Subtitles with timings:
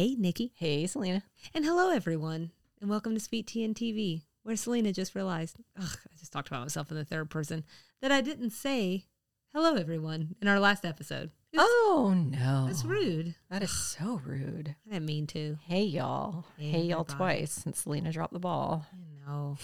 [0.00, 0.54] Hey, Nikki.
[0.54, 1.24] Hey, Selena.
[1.52, 2.52] And hello, everyone.
[2.80, 6.48] And welcome to Sweet Tea and TV, where Selena just realized, ugh, I just talked
[6.48, 7.64] about myself in the third person,
[8.00, 9.04] that I didn't say
[9.52, 11.32] hello, everyone, in our last episode.
[11.52, 12.64] It's, Oh, no.
[12.66, 13.34] That's rude.
[13.50, 14.74] That is so rude.
[14.88, 15.58] I didn't mean to.
[15.66, 16.46] Hey, y'all.
[16.56, 18.86] Hey, Hey, y'all twice since Selena dropped the ball.
[18.94, 19.58] I know.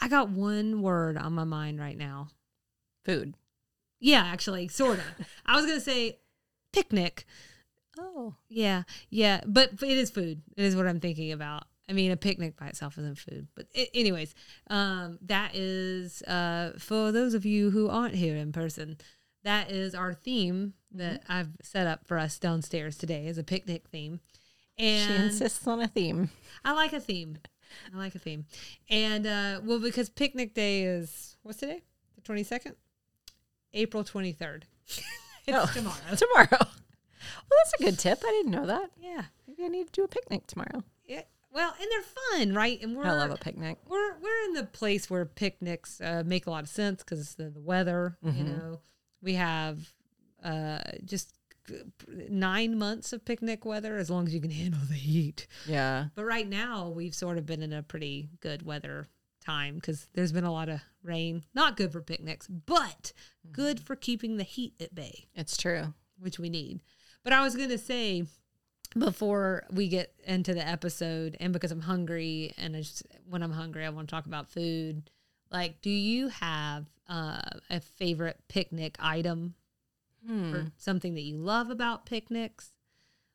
[0.00, 2.28] I got one word on my mind right now.
[3.04, 3.34] Food.
[3.98, 5.04] Yeah, actually, sort of.
[5.46, 6.20] I was going to say
[6.72, 7.26] picnic.
[7.98, 8.34] Oh.
[8.48, 10.42] Yeah, yeah, but it is food.
[10.56, 11.64] It is what I'm thinking about.
[11.88, 14.34] I mean, a picnic by itself isn't food, but i anyways,
[14.70, 18.96] um, that is uh, for those of you who aren't here in person.
[19.44, 23.84] That is our theme that I've set up for us downstairs today is a picnic
[23.92, 24.20] theme,
[24.78, 26.30] and She insists on a theme.
[26.64, 27.36] I like a theme.
[27.94, 28.46] I like a theme,
[28.88, 31.82] and uh, well, because picnic day is what's today?
[32.14, 32.76] The twenty second,
[33.74, 34.64] April twenty third.
[34.86, 35.02] it's
[35.48, 35.70] Oh.
[35.74, 35.96] tomorrow.
[36.16, 36.66] Tomorrow.
[37.50, 38.22] Well, that's a good tip.
[38.26, 38.90] I didn't know that.
[39.00, 39.22] Yeah.
[39.46, 40.82] Maybe I need to do a picnic tomorrow.
[41.06, 41.22] Yeah.
[41.52, 42.82] Well, and they're fun, right?
[42.82, 43.78] And we're I love a picnic.
[43.86, 47.50] we're we're in the place where picnics uh, make a lot of sense because the,
[47.50, 48.16] the weather.
[48.22, 48.46] You Mhm.
[48.58, 48.80] know,
[49.22, 49.92] we have
[50.42, 51.36] uh, just
[52.28, 55.46] nine months of picnic weather as long as you can handle the heat.
[55.66, 56.06] Yeah.
[56.14, 59.08] But right now, we've sort of been in a pretty good weather
[59.44, 61.44] time because there's been a lot of rain.
[61.54, 63.12] Not good for picnics, but
[63.52, 65.94] good for keeping the heat at bay It's true.
[66.18, 66.80] which we need.
[67.24, 68.24] But I was going to say
[68.96, 73.50] before we get into the episode, and because I'm hungry, and I just, when I'm
[73.52, 75.10] hungry, I want to talk about food.
[75.50, 79.54] Like, do you have uh, a favorite picnic item
[80.26, 80.54] Hmm.
[80.54, 82.70] or something that you love about picnics?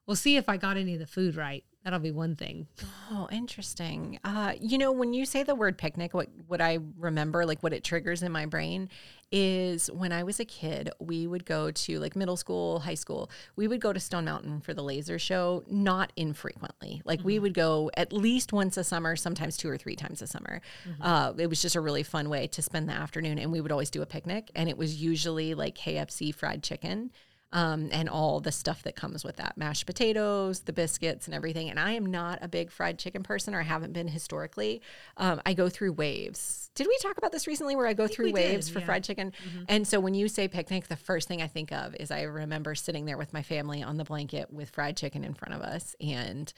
[0.08, 1.64] We'll see if I got any of the food right.
[1.84, 2.68] That'll be one thing.
[3.12, 4.20] Oh, interesting.
[4.24, 7.74] Uh, you know, when you say the word picnic, what what I remember, like what
[7.74, 8.90] it triggers in my brain,
[9.32, 13.30] is when I was a kid, we would go to like middle school, high school.
[13.56, 17.02] We would go to Stone Mountain for the laser show, not infrequently.
[17.06, 20.28] Like we would go at least once a summer, sometimes two or three times a
[20.28, 20.62] summer.
[21.02, 23.72] Uh, it was just a really fun way to spend the afternoon, and we would
[23.72, 27.12] always do a picnic, and it was usually like KFC fried chicken
[27.52, 31.70] um, and all the stuff that comes with that mashed potatoes, the biscuits, and everything.
[31.70, 34.82] And I am not a big fried chicken person, or I haven't been historically.
[35.18, 36.70] Um, I go through waves.
[36.76, 38.82] Did we talk about this recently where I go through we did, waves for yeah.
[38.82, 38.86] Mm-hmm.
[38.86, 39.34] fried chicken?
[39.68, 42.76] And so when you say picnic, the first thing I think of is I remember
[42.76, 45.96] sitting there with my family on the blanket with fried chicken in front of us.
[46.00, 46.52] And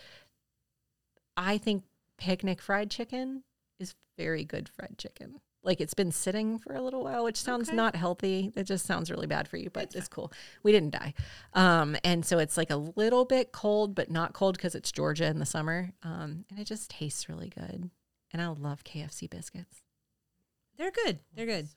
[1.37, 1.83] I think
[2.17, 3.43] picnic fried chicken
[3.79, 5.39] is very good fried chicken.
[5.63, 7.75] Like it's been sitting for a little while, which sounds Okay.
[7.75, 8.51] not healthy.
[8.55, 10.31] It just sounds really bad for you, but it's, cool.
[10.63, 11.13] We didn't die.
[11.53, 15.25] Um, and so it's like a little bit cold, but not cold because it's Georgia
[15.27, 15.91] in the summer.
[16.01, 17.91] Um, and it just tastes really good.
[18.33, 19.83] And I love KFC biscuits.
[20.77, 21.19] They're good.
[21.35, 21.67] They're good.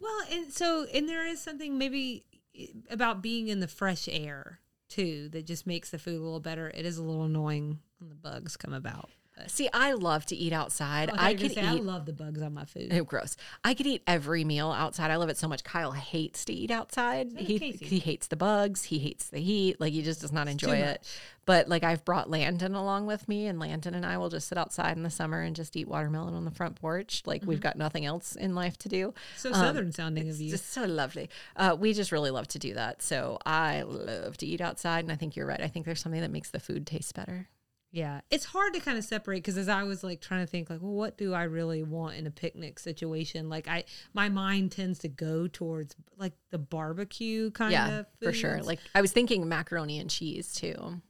[0.00, 2.24] Well, and so and there is something maybe
[2.58, 6.40] eh, about being in the fresh air too that just makes the food a little
[6.40, 6.70] better.
[6.74, 9.10] It is a little annoying when the bugs come about.
[9.48, 11.10] See, I love to eat outside.
[11.10, 12.88] I, I could say I love the bugs on my food.
[12.92, 13.36] Oh, gross.
[13.62, 15.10] I could eat every meal outside.
[15.10, 15.62] I love it so much.
[15.62, 17.32] Kyle hates to eat outside.
[17.32, 18.84] So He, he hates the bugs.
[18.84, 19.78] He hates the heat.
[19.80, 21.06] Like he just does not enjoy it.
[21.44, 24.58] But like I've brought Landon along with me, and Landon and I will just sit
[24.58, 27.22] outside in the summer and just eat watermelon on the front porch.
[27.26, 29.14] Like we've got nothing else in life to do.
[29.36, 30.50] So Um, southern sounding of It's you.
[30.50, 31.28] just so lovely.
[31.54, 33.02] Uh, we just really love to do that.
[33.02, 35.60] So I love to eat outside, and I think you're right.
[35.60, 37.48] I think there's something that makes the food taste better.
[37.96, 40.68] Yeah, it's hard to kind of separate because as I was like trying to think
[40.68, 43.48] like, well, what do I really want in a picnic situation?
[43.48, 48.28] Like I, my mind tends to go towards like the barbecue kind yeah, of Yeah,
[48.28, 48.62] for sure.
[48.62, 51.00] Like I was thinking macaroni and cheese too.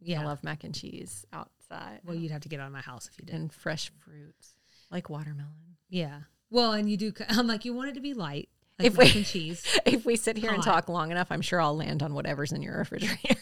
[0.00, 0.22] yeah.
[0.22, 2.00] I love mac and cheese outside.
[2.06, 3.34] well, you'd have to get out of my house if you did.
[3.36, 4.52] and fresh fruits
[4.90, 5.76] like watermelon.
[5.90, 6.20] Yeah.
[6.50, 7.12] Well, and you do.
[7.28, 8.48] I'm like, you want it to be light,
[8.78, 9.62] like If we- mac and cheese.
[9.84, 12.62] If we sit here and talk long enough, I'm sure I'll land on whatever's in
[12.62, 13.36] your refrigerator.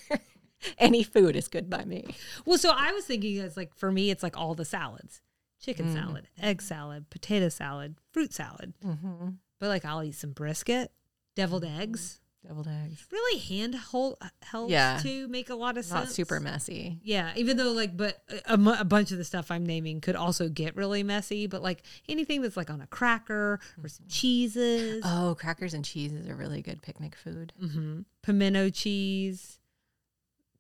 [0.79, 2.15] Any food is good by me.
[2.45, 5.21] Well, so I was thinking it's like for me, it's like all the salads:
[5.61, 5.95] chicken Mm.
[5.95, 8.75] salad, egg salad, potato salad, fruit salad.
[8.85, 9.29] Mm-hmm.
[9.59, 10.91] But like, I'll eat some brisket,
[11.37, 12.19] deviled eggs.
[12.45, 13.07] Deviled eggs.
[13.13, 14.99] Really hand hold helps Yeah.
[15.05, 16.15] to make a lot of Not sense.
[16.17, 16.99] super messy.
[17.05, 20.49] Yeah, even though like, but a, a bunch of the stuff I'm naming could also
[20.49, 21.47] get really messy.
[21.47, 26.13] But like anything that's like on a cracker or some cheeses, Oh, crackers and cheese
[26.13, 27.53] is a really good picnic food.
[27.63, 28.01] Mm-hmm.
[28.23, 29.61] pimento cheese.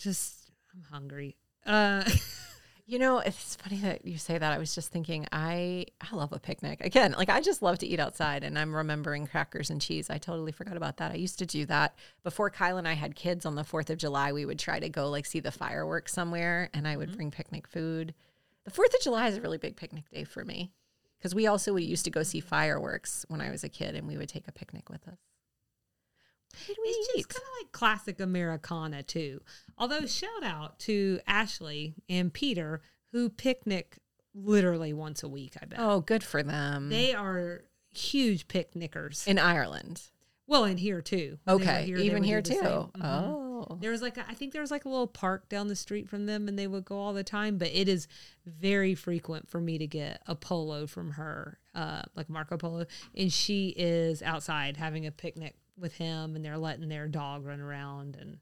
[0.02, 1.37] Just, I'm hungry.
[1.64, 2.04] Uh,
[2.84, 4.52] You know, it's funny that you say that.
[4.52, 6.81] I was just thinking, I I love a picnic.
[6.81, 10.10] Again, like I just love to eat outside, and I'm remembering crackers and cheese.
[10.10, 11.12] I totally forgot about that.
[11.12, 11.94] I used to do that
[12.25, 13.46] before Kyle and I had kids.
[13.46, 16.70] On the Fourth of July, we would try to go like see the fireworks somewhere,
[16.75, 18.14] and I would bring picnic food.
[18.64, 20.72] The Fourth of July is a really big picnic day for me
[21.19, 24.08] because we also we used to go see fireworks when I was a kid, and
[24.08, 25.19] we would take a picnic with us.
[26.50, 27.26] What did we It's eat?
[27.82, 29.40] Just kind of like classic Americana too.
[29.79, 32.81] Although shout out to Ashley and Peter
[33.12, 33.99] who picnic
[34.34, 35.56] literally once a week.
[35.61, 36.88] I bet oh, good for them.
[36.88, 39.26] they are huge picnickers.
[39.26, 40.02] in Ireland.
[40.46, 41.38] well, and here too.
[41.44, 42.55] When Okay, here, even here too.
[42.55, 42.90] Mhm.
[43.02, 45.76] Oh, There was like a, I think there was like a little park down the
[45.76, 47.58] street from them, and they would go all the time.
[47.58, 48.08] But it is
[48.46, 53.32] very frequent for me to get a polo from her, uh, like Marco Polo, and
[53.32, 58.17] she is outside having a picnic with him, and they're letting their dog run around
[58.19, 58.38] and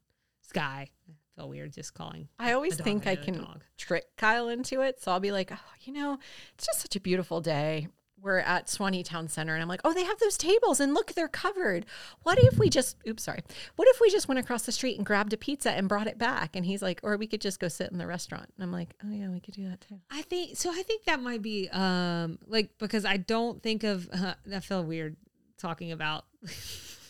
[0.51, 0.89] Sky.
[1.09, 2.27] I feel weird just calling.
[2.37, 3.45] I always think I can
[3.77, 5.01] trick Kyle into it.
[5.01, 6.19] So I'll be like, oh, you know,
[6.53, 7.87] it's just such a beautiful day.
[8.21, 11.13] We're at Suwanee Town Center, and I'm like, oh, they have those tables, and look,
[11.13, 11.87] they're covered.
[12.21, 13.39] What if we just, oops, sorry.
[13.77, 16.19] What if we just went across the street and grabbed a pizza and brought it
[16.19, 16.55] back?
[16.55, 18.53] And he's like, or we could just go sit in the restaurant.
[18.55, 19.99] And I'm like, oh yeah, we could do that too.
[20.11, 20.69] I think so.
[20.69, 24.83] I think that might be um like because I don't think of uh, I feel
[24.83, 25.15] weird
[25.57, 26.25] talking about.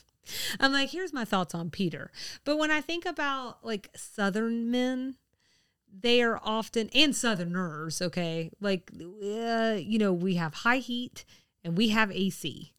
[0.59, 2.11] I'm like, here's my thoughts on Peter,
[2.43, 5.15] but when I think about like Southern men,
[5.91, 8.01] they are often and Southerners.
[8.01, 11.25] Okay, like uh, you know we have high heat
[11.63, 12.73] and we have AC,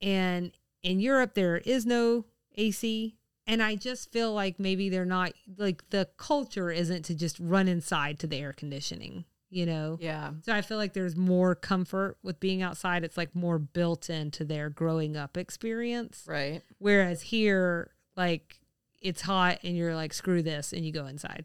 [0.00, 0.52] and
[0.82, 2.26] in Europe there is no
[2.56, 3.16] AC.
[3.46, 7.68] And I just feel like maybe they're not like the culture isn't to just run
[7.68, 9.96] inside to the air conditioning, you know?
[10.00, 10.32] Yeah.
[10.42, 13.04] So I feel like there's more comfort with being outside.
[13.04, 16.24] It's like more built into their growing up experience.
[16.26, 16.62] Right.
[16.78, 18.58] Whereas here, like
[19.00, 21.44] it's hot and you're like, screw this, and you go inside.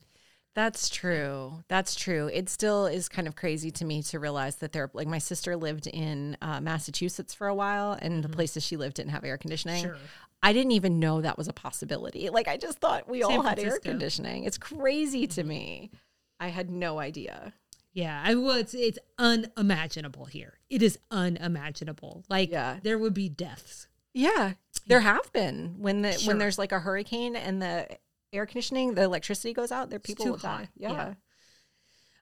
[0.56, 1.64] That's true.
[1.68, 2.30] That's true.
[2.34, 5.56] It still is kind of crazy to me to realize that there, like, my sister
[5.56, 9.38] lived in uh, Massachusetts for a while, and the places she lived didn't have air
[9.38, 9.84] conditioning.
[9.84, 9.98] Sure.
[10.42, 12.30] I didn't even know that was a possibility.
[12.30, 14.46] Like, I just thought we San all had air conditioning.
[14.46, 15.92] It's crazy to me.
[16.40, 17.54] I had no idea.
[18.00, 20.60] Yeah, I well, it's it's unimaginable here.
[20.70, 22.24] It is unimaginable.
[22.30, 22.80] Like Yeah.
[22.84, 23.88] there would be deaths.
[24.14, 24.54] Yeah,
[24.88, 26.30] there have been when the Sure.
[26.30, 27.88] when there's like a hurricane and the
[28.32, 29.90] air conditioning, the electricity goes out.
[29.90, 30.70] There, people will die.
[30.78, 30.92] Yeah.
[30.92, 31.14] Yeah.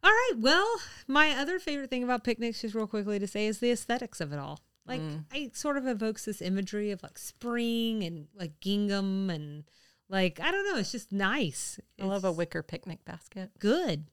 [0.04, 0.34] All right.
[0.38, 0.68] Well,
[1.08, 4.32] my other favorite thing about picnics, just real quickly to say, is the aesthetics of
[4.32, 4.62] it all.
[4.86, 5.26] Like, Mm.
[5.36, 9.66] it sort of evokes this imagery of like spring and like gingham and
[10.10, 10.78] like I don't know.
[10.78, 11.80] It's just nice.
[12.00, 13.52] I love a wicker picnic basket.
[13.60, 14.06] good.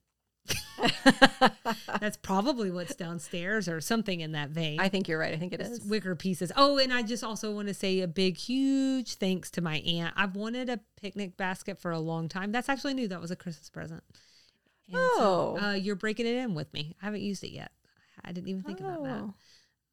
[2.00, 4.80] That's probably what's downstairs or something in that vein.
[4.80, 5.32] I think you're right.
[5.34, 6.52] I think It's wicker pieces.
[6.56, 10.14] Oh, and I just also want to say a big, huge thanks to my aunt.
[10.16, 12.52] I've wanted a picnic basket for a long time.
[12.52, 13.08] That's actually new.
[13.08, 14.02] That was a Christmas present.
[14.88, 15.56] And Oh.
[15.58, 16.94] so, uh, you're breaking it in with me.
[17.00, 17.72] I haven't used it yet.
[18.24, 19.34] I didn't even think about Oh,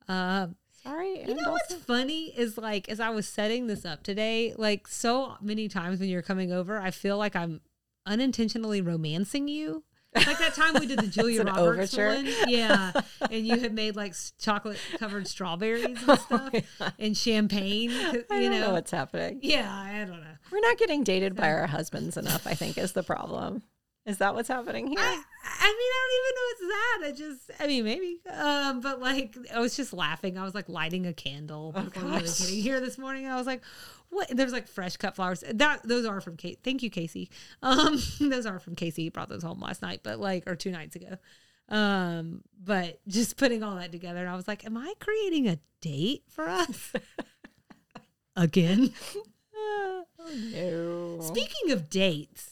[0.07, 0.12] that.
[0.13, 0.48] Uh,
[0.83, 1.24] Sorry.
[1.27, 5.36] you know what's funny is like as I was setting this up today, like so
[5.42, 7.62] many times when you're coming over, I feel like I'm
[8.06, 9.83] unintentionally romancing you.
[10.13, 12.08] Like that time we did the Julia Roberts overture?
[12.16, 12.92] one, yeah,
[13.30, 16.54] and you had made like chocolate covered strawberries and Oh stuff
[17.00, 18.60] and champagne, I you don't know.
[18.68, 18.72] know.
[18.72, 19.40] what's happening.
[19.42, 20.36] yeah, I don't know.
[20.52, 22.46] We're not getting dated by our husbands enough.
[22.46, 23.63] I think is the problem.
[24.06, 24.98] Is that what's happening here?
[25.00, 25.22] I, I mean,
[25.94, 27.02] I don't even know it's that.
[27.06, 27.12] I
[27.48, 28.19] just, I mean, maybe.
[28.34, 30.40] Um, but like, I was just laughing.
[30.40, 33.28] I was like lighting a candle before we were Oh, getting here this morning.
[33.28, 33.62] I was like,
[34.12, 34.30] what?
[34.30, 35.44] There's like fresh cut flowers.
[35.52, 36.60] That those are from Kate.
[36.63, 37.30] Thank you, Casey.
[37.63, 39.04] Um, those are from Casey.
[39.04, 41.18] He brought those home last night, but like, or two nights ago.
[41.70, 45.58] Um, but just putting all that together, and I was like, am I creating a
[45.80, 46.91] date for us
[48.36, 48.91] again?
[49.56, 50.06] oh
[50.53, 51.22] no.
[51.22, 52.51] Speaking of dates,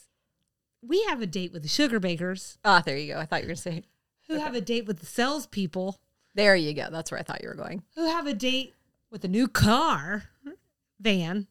[0.82, 2.58] we have a date with the Sugar Bakers.
[2.64, 3.20] Ah, there you go.
[3.20, 3.84] I thought you were going to say.
[4.28, 6.00] who have a date with the salespeople,
[6.36, 6.88] There you go.
[6.90, 7.84] That's where I thought you were going.
[7.96, 8.74] who have a date
[9.12, 10.26] with a new car,
[11.00, 11.48] van.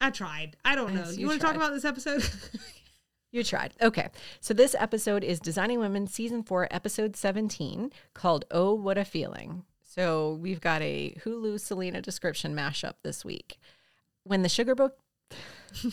[0.00, 0.56] I tried.
[0.64, 1.00] I don't know.
[1.00, 2.22] Yes, you you want to talk about this episode?
[3.30, 3.74] You tried.
[3.82, 4.08] Okay.
[4.40, 9.64] So this episode is Designing Women Season 4, Episode 17, called Oh, What a Feeling.
[9.82, 13.58] So we've got a Hulu Selena description mashup this week.
[14.24, 14.96] When the sugar book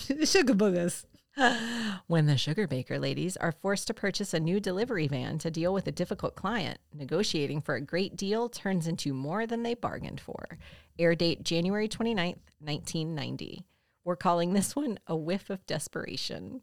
[0.08, 1.06] the Sugar Boogers.
[2.08, 5.74] when the sugar baker ladies are forced to purchase a new delivery van to deal
[5.74, 10.22] with a difficult client, negotiating for a great deal turns into more than they bargained
[10.22, 10.58] for.
[10.98, 13.66] Air date January 29th, 1990.
[14.06, 16.62] We're calling this one A Whiff of Desperation.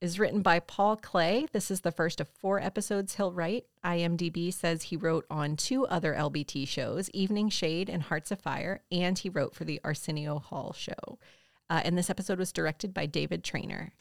[0.00, 1.46] Is written by Paul Clay.
[1.52, 3.64] This is the first of four episodes he'll write.
[3.82, 8.82] IMDb says he wrote on two other LBT shows, Evening Shade and Hearts of Fire,
[8.92, 11.18] and he wrote for the Arsenio Hall show.
[11.68, 13.92] Uh, and this episode was directed by David Trainer.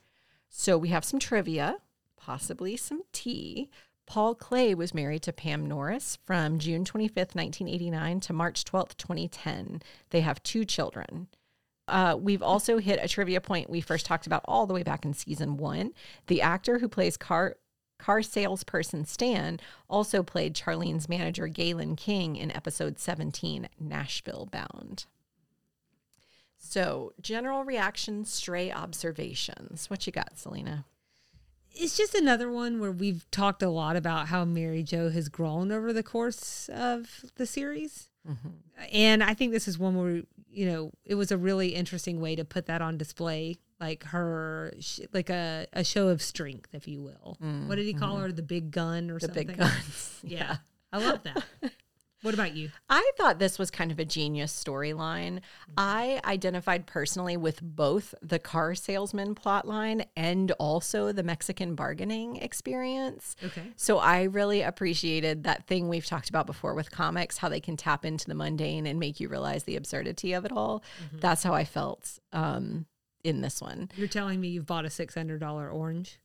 [0.50, 1.78] So we have some trivia,
[2.18, 3.70] possibly some tea.
[4.06, 9.82] Paul Clay was married to Pam Norris from June 25th, 1989 to March 12th, 2010.
[10.12, 11.28] They have two children.
[11.88, 15.06] Uh, we've also hit a trivia point we first talked about all the way back
[15.06, 15.92] in season one.
[16.28, 17.58] The actor who plays car
[17.98, 25.06] car salesperson Stan also played Charlene's manager Galen King in episode 17, Nashville Bound.
[26.68, 29.90] So, general reaction, stray observations.
[29.90, 30.86] What you got, Selena?
[31.72, 35.72] It's just another one where we've talked a lot about how Mary Jo has grown
[35.72, 38.10] over the course of the series.
[38.28, 38.50] Mm-hmm.
[38.92, 42.36] And I think this is one where, you know, it was a really interesting way
[42.36, 43.58] to put that on display.
[43.80, 44.74] Like her,
[45.14, 47.38] like a, a show of strength, if you will.
[47.68, 48.24] What did he call mm-hmm.
[48.24, 48.32] her?
[48.32, 49.48] The big gun or The something?
[49.48, 50.20] big guns.
[50.24, 50.58] Yeah.
[50.92, 51.44] I love that.
[52.26, 52.72] what about you?
[52.90, 55.42] I thought this was kind of a genius storyline.
[55.78, 63.36] I identified personally with both the car salesman plotline and also the Mexican bargaining experience.
[63.44, 63.62] Okay.
[63.76, 67.78] So I really appreciated that thing we've talked about before with comics, how they can
[67.78, 70.84] tap into the mundane and make you realize the absurdity of it all.
[71.14, 72.88] That's how I felt um,
[73.24, 73.90] in this one.
[73.96, 76.20] You're telling me you've bought a $600 orange?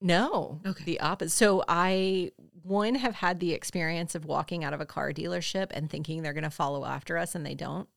[0.00, 0.84] No, Okay.
[0.84, 1.30] the opposite.
[1.34, 2.30] So I
[2.62, 6.32] one have had the experience of walking out of a car dealership and thinking they're
[6.32, 7.88] going to follow after us, and they don't.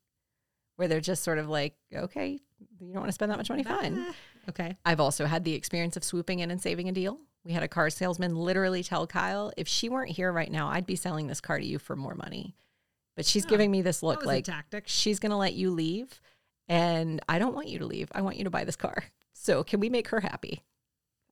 [0.75, 2.39] Where they're just sort of like, okay,
[2.79, 4.13] you don't want to spend that much money, fine.
[4.49, 4.77] Okay.
[4.85, 7.19] I've also had the experience of swooping in and saving a deal.
[7.43, 10.85] We had a car salesman literally tell Kyle, if she weren't here right now, I'd
[10.85, 12.55] be selling this car to you for more money.
[13.15, 14.83] But she's Oh, giving me this look like tactic.
[14.87, 16.21] she's going to let you leave.
[16.67, 18.09] And I don't want you to leave.
[18.13, 19.05] I want you to buy this car.
[19.33, 20.61] So can we make her happy?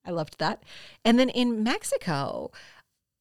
[0.06, 0.64] I loved that.
[1.04, 2.52] And then in Mexico,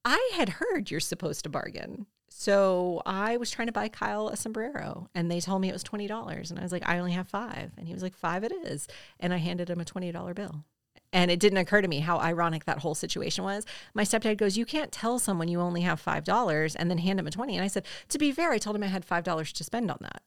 [0.04, 2.06] I had heard you're supposed to bargain.
[2.28, 5.84] So I was trying to buy Kyle a sombrero and they told me it was
[5.84, 6.50] $20.
[6.50, 7.70] And I was like, I only have five.
[7.78, 8.88] And he was like, five it is.
[9.20, 10.64] And I handed him a $20 bill.
[11.12, 13.64] And it didn't occur to me how ironic that whole situation was.
[13.94, 17.26] My stepdad goes, You can't tell someone you only have $5 and then hand him
[17.28, 19.64] a 20 And I said, To be fair, I told him I had $5 to
[19.64, 20.22] spend on that.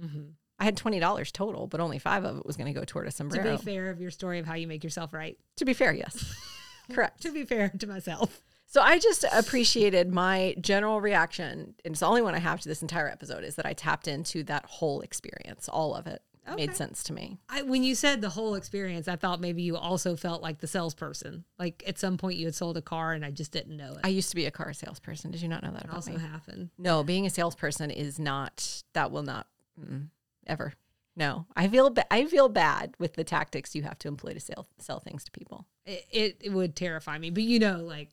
[0.00, 0.34] Mhm.
[0.58, 3.10] I had $20 total, but only five of it was going to go toward a
[3.10, 3.56] sombrero.
[3.56, 5.38] To be fair of your story of how you make yourself right.
[5.56, 6.34] To be fair, yes.
[6.92, 7.22] Correct.
[7.22, 8.40] To be fair to myself.
[8.66, 12.68] So I just appreciated my general reaction, and it's the only one I have to
[12.68, 15.68] this entire episode, is that I tapped into that whole experience.
[15.70, 16.22] All of it
[16.56, 17.38] made sense to me.
[17.48, 20.66] I, when you said the whole experience, I thought maybe you also felt like the
[20.66, 21.44] salesperson.
[21.58, 24.00] Like at some point you had sold a car and I just didn't know it.
[24.04, 25.30] I used to be a car salesperson.
[25.30, 26.18] Did you not know that It about also me?
[26.18, 26.70] happened.
[26.78, 28.82] No, being a salesperson is not.
[28.94, 29.46] That will not
[29.78, 30.08] mm,
[30.48, 30.72] ever.
[31.16, 34.40] No, I feel ba- I feel bad with the tactics you have to employ to
[34.40, 35.66] sell sell things to people.
[35.84, 37.30] It, it, it would terrify me.
[37.30, 38.10] But you know, like,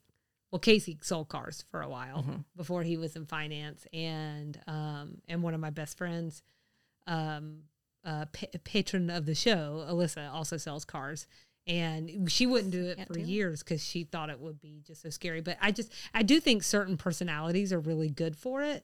[0.52, 2.36] well, Casey sold cars for a while Mm-hmm.
[2.56, 6.42] before he was in finance, and um, and one of my best friends,
[7.08, 7.60] um,
[8.04, 11.28] uh, pa- patron of the show, Alyssa, also sells cars.
[11.68, 14.84] And she wouldn't do it Can't for do years because she thought it would be
[14.86, 15.42] just so scary.
[15.42, 18.84] But I just, I do think certain personalities are really good for it.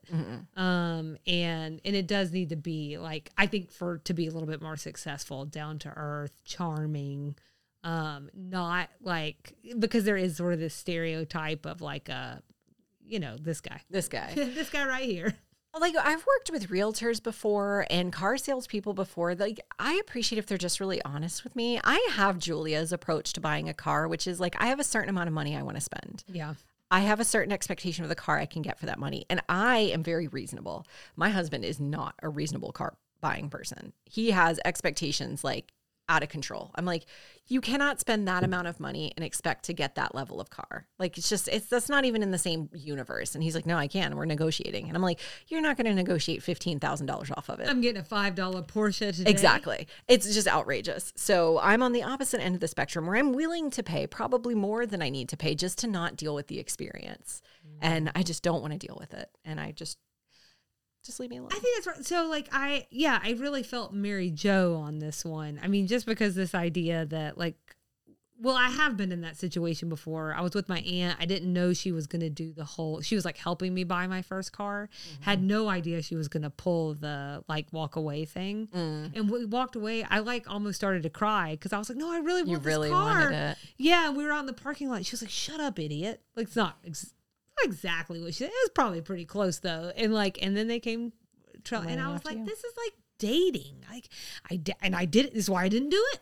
[0.59, 4.31] Um, and and it does need to be like I think for to be a
[4.31, 7.35] little bit more successful, down to earth, charming,
[7.83, 12.41] um, not like because there is sort of this stereotype of like a,
[13.05, 14.31] you know, this guy, This guy.
[14.35, 15.35] this guy right here.
[15.79, 19.35] Like I've worked with realtors before and car salespeople before.
[19.35, 21.79] Like I appreciate if they're just really honest with me.
[21.83, 25.09] I have Julia's approach to buying a car, which is like I have a certain
[25.09, 26.23] amount of money I want to spend.
[26.27, 26.55] Yeah.
[26.91, 29.25] I have a certain expectation of the car I can get for that money.
[29.29, 30.85] And I am very reasonable.
[31.15, 33.93] My husband is not a reasonable car buying person.
[34.05, 35.71] He has expectations like
[36.09, 36.71] out of control.
[36.75, 37.05] I'm like,
[37.47, 40.87] you cannot spend that amount of money and expect to get that level of car.
[40.99, 43.35] Like it's just it's that's not even in the same universe.
[43.35, 44.15] And he's like, No, I can.
[44.15, 44.87] We're negotiating.
[44.87, 47.67] And I'm like, You're not gonna negotiate fifteen thousand dollars off of it.
[47.69, 49.29] I'm getting a five dollar Porsche today.
[49.29, 49.87] Exactly.
[50.07, 51.13] It's just outrageous.
[51.15, 54.55] So I'm on the opposite end of the spectrum where I'm willing to pay probably
[54.55, 57.41] more than I need to pay just to not deal with the experience.
[57.81, 59.29] And I just don't want to deal with it.
[59.43, 59.97] And I just
[61.03, 61.49] just leave me alone.
[61.51, 62.05] I think that's right.
[62.05, 65.59] So, like, I, yeah, I really felt Mary Jo on this one.
[65.63, 67.55] I mean, just because this idea that, like,
[68.39, 70.33] well, I have been in that situation before.
[70.33, 71.15] I was with my aunt.
[71.19, 73.83] I didn't know she was going to do the whole, she was like helping me
[73.83, 74.89] buy my first car.
[75.19, 78.67] Had no idea she was going to pull the like walk away thing.
[78.73, 79.15] Mm.
[79.15, 80.03] And we walked away.
[80.09, 82.57] I like almost started to cry because I was like, no, I really want You
[82.57, 83.19] this really car.
[83.21, 83.57] wanted it.
[83.77, 85.05] Yeah, we were out in the parking lot.
[85.05, 87.13] She was like, "Shut up, idiot!" Like it's not, ex-
[87.61, 88.49] not exactly what she said.
[88.49, 89.91] It was probably pretty close though.
[89.95, 91.13] And like, and then they came,
[91.63, 92.45] tra- and I was like, you.
[92.45, 94.09] "This is like dating." Like,
[94.49, 95.33] I di- and I did it.
[95.33, 96.19] This is why I didn't do it.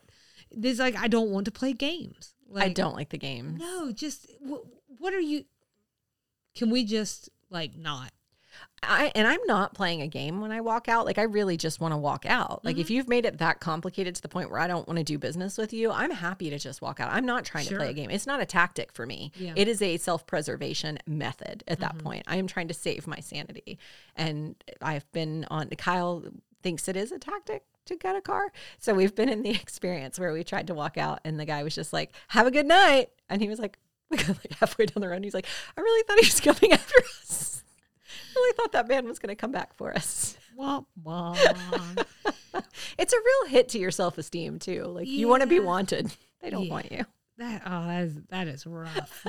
[0.51, 2.34] This is like I don't want to play games.
[2.48, 3.58] Like, I don't like the game.
[3.58, 4.65] No, just wh-
[5.00, 5.46] what are you?
[6.55, 8.12] Can we just like not?
[8.82, 11.06] I and I'm not playing a game when I walk out.
[11.06, 12.63] Like I really just want to walk out.
[12.63, 12.82] Like Mm-hmm.
[12.82, 15.18] if you've made it that complicated to the point where I don't want to do
[15.18, 17.12] business with you, I'm happy to just walk out.
[17.12, 18.10] I'm not trying to play a game.
[18.10, 19.32] It's not a tactic for me.
[19.36, 19.51] Yeah.
[19.56, 21.82] It is a self-preservation method at Mm-hmm.
[21.98, 22.24] that point.
[22.28, 23.80] I am trying to save my sanity.
[24.16, 26.24] And I've been on Kyle
[26.63, 28.51] thinks it is a tactic to get a car.
[28.78, 31.63] So we've been in the experience where we tried to walk out and the guy
[31.63, 33.78] was just like, "Have a good night." And he was like
[34.12, 35.46] like halfway down the road he's like,
[35.78, 37.59] "I really thought he was coming after us."
[38.39, 40.38] Really thought that man was going to come back for us.
[40.55, 41.38] Wah, wah.
[42.98, 44.84] It's a real hit to your self esteem too.
[44.86, 46.12] Like you want to be wanted.
[46.41, 46.72] They don't Yeah.
[46.72, 47.05] want you.
[47.38, 49.25] That oh, that is that is rough.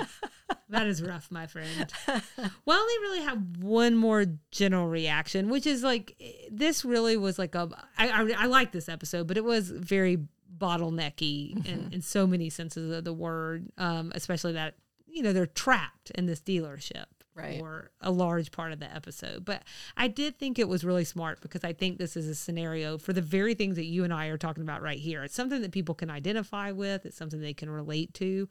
[0.70, 1.92] that is rough, my friend.
[2.64, 7.38] Well, I only really have one more general reaction, which is like this really was
[7.38, 10.18] like a I I, I like this episode, but it was very
[10.58, 13.68] bottlenecky in, in so many senses of the word.
[13.78, 14.74] Um, especially that
[15.06, 17.04] you know they're trapped in this dealership
[17.42, 17.58] Right.
[17.58, 19.44] for a large part of the episode.
[19.44, 19.62] But
[19.96, 23.12] I did think it was really smart because I think this is a scenario for
[23.12, 25.24] the very things that you and I are talking about right here.
[25.24, 27.06] It's something that people can identify with.
[27.06, 28.48] It's something they can relate to.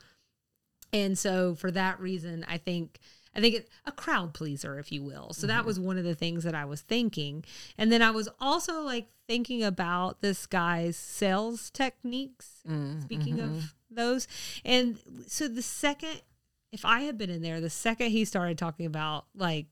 [0.92, 3.00] And so for that reason, I think
[3.36, 5.34] I think it's a crowd pleaser, if you will.
[5.34, 5.68] So that mm-hmm.
[5.68, 7.46] was one of the things that I was thinking.
[7.78, 12.62] And then I was also like thinking about this guy's sales techniques.
[12.68, 13.66] Mm, speaking of mm-hmm.
[13.96, 14.28] those.
[14.66, 16.22] And so the second
[16.72, 19.68] if I had been in there, the second he started talking about like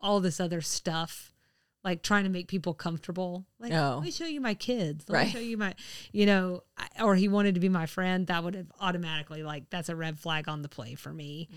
[0.00, 1.32] all this other stuff,
[1.84, 3.96] like trying to make people comfortable, like Oh.
[3.96, 5.26] let me show you my kids, let Right.
[5.26, 5.74] me show you my,
[6.12, 6.62] you know,
[7.00, 10.18] or he wanted to be my friend, that would have automatically like that's a red
[10.18, 11.48] flag on the play for me.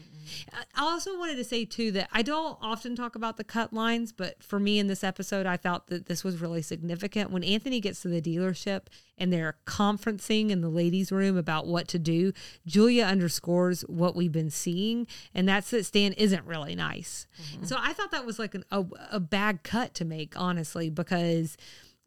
[0.52, 3.72] I I also wanted to say too that I don't often talk about the cut
[3.74, 7.32] lines, but for me in this episode, I thought that this was really significant.
[7.32, 11.88] When Anthony gets to the dealership and they're conferencing in the ladies' room about what
[11.90, 12.34] to do,
[12.66, 17.28] Julia underscores what we've been seeing, and that's that Stan isn't really nice.
[17.54, 20.90] And so I thought that was like an, a, a bad cut to make, honestly,
[20.90, 21.56] because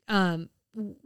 [0.09, 0.49] um,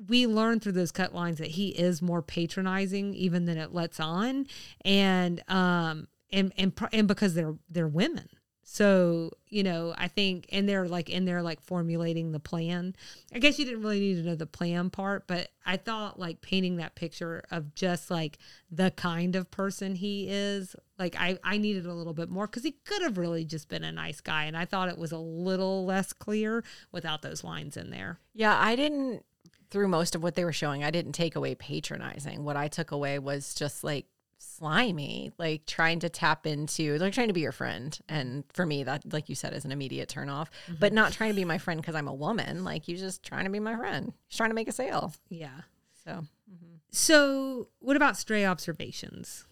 [0.08, 4.00] we learn through those cut lines that he is more patronizing even than it lets
[4.00, 4.46] on,
[4.84, 8.28] and um, and and and because they're they're women.
[8.72, 12.94] So, you know, I think, and they're like in there, like formulating the plan.
[13.34, 16.40] I guess you didn't really need to know the plan part, but I thought like
[16.40, 18.38] painting that picture of just like
[18.70, 22.62] the kind of person he is, like I, I needed a little bit more because
[22.62, 24.44] he could have really just been a nice guy.
[24.44, 28.20] And I thought it was a little less clear without those lines in there.
[28.34, 29.24] Yeah, I didn't
[29.70, 32.44] through most of what they were showing, I didn't take away patronizing.
[32.44, 34.06] What I took away was just like
[34.40, 37.98] slimy, like trying to tap into, like trying to be your friend.
[38.08, 40.50] And for me, that, like you said, is an immediate turn off.
[40.64, 40.74] Mm-hmm.
[40.80, 42.64] But not trying to be my friend because I'm a woman.
[42.64, 44.12] Like you just trying to be my friend.
[44.28, 45.12] He's trying to make a sale.
[45.28, 45.60] Yeah.
[46.04, 46.76] So, mm-hmm.
[46.90, 49.46] So, what about stray observations?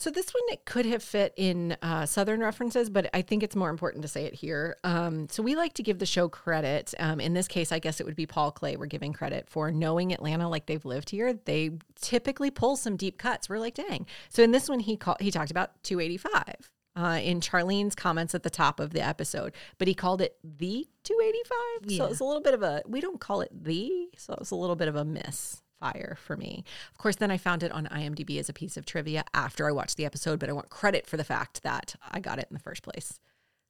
[0.00, 3.54] So this one it could have fit in uh, southern references, but I think it's
[3.54, 4.76] more important to say it here.
[4.82, 6.94] Um, so we like to give the show credit.
[6.98, 8.76] Um, in this case, I guess it would be Paul Clay.
[8.76, 11.34] We're giving credit for knowing Atlanta like they've lived here.
[11.34, 13.48] They typically pull some deep cuts.
[13.48, 14.06] We're like, dang.
[14.30, 16.70] So in this one, he called he talked about 285.
[16.96, 20.88] Uh, in Charlene's comments at the top of the episode, but he called it the
[21.04, 21.90] 285.
[21.90, 22.04] So Yeah.
[22.04, 24.50] it was a little bit of a, we don't call it the, so it was
[24.50, 25.04] a little bit of a
[25.80, 26.64] misfire for me.
[26.92, 29.72] Of course, then I found it on IMDb as a piece of trivia after I
[29.72, 32.54] watched the episode, but I want credit for the fact that I got it in
[32.54, 33.18] the first place.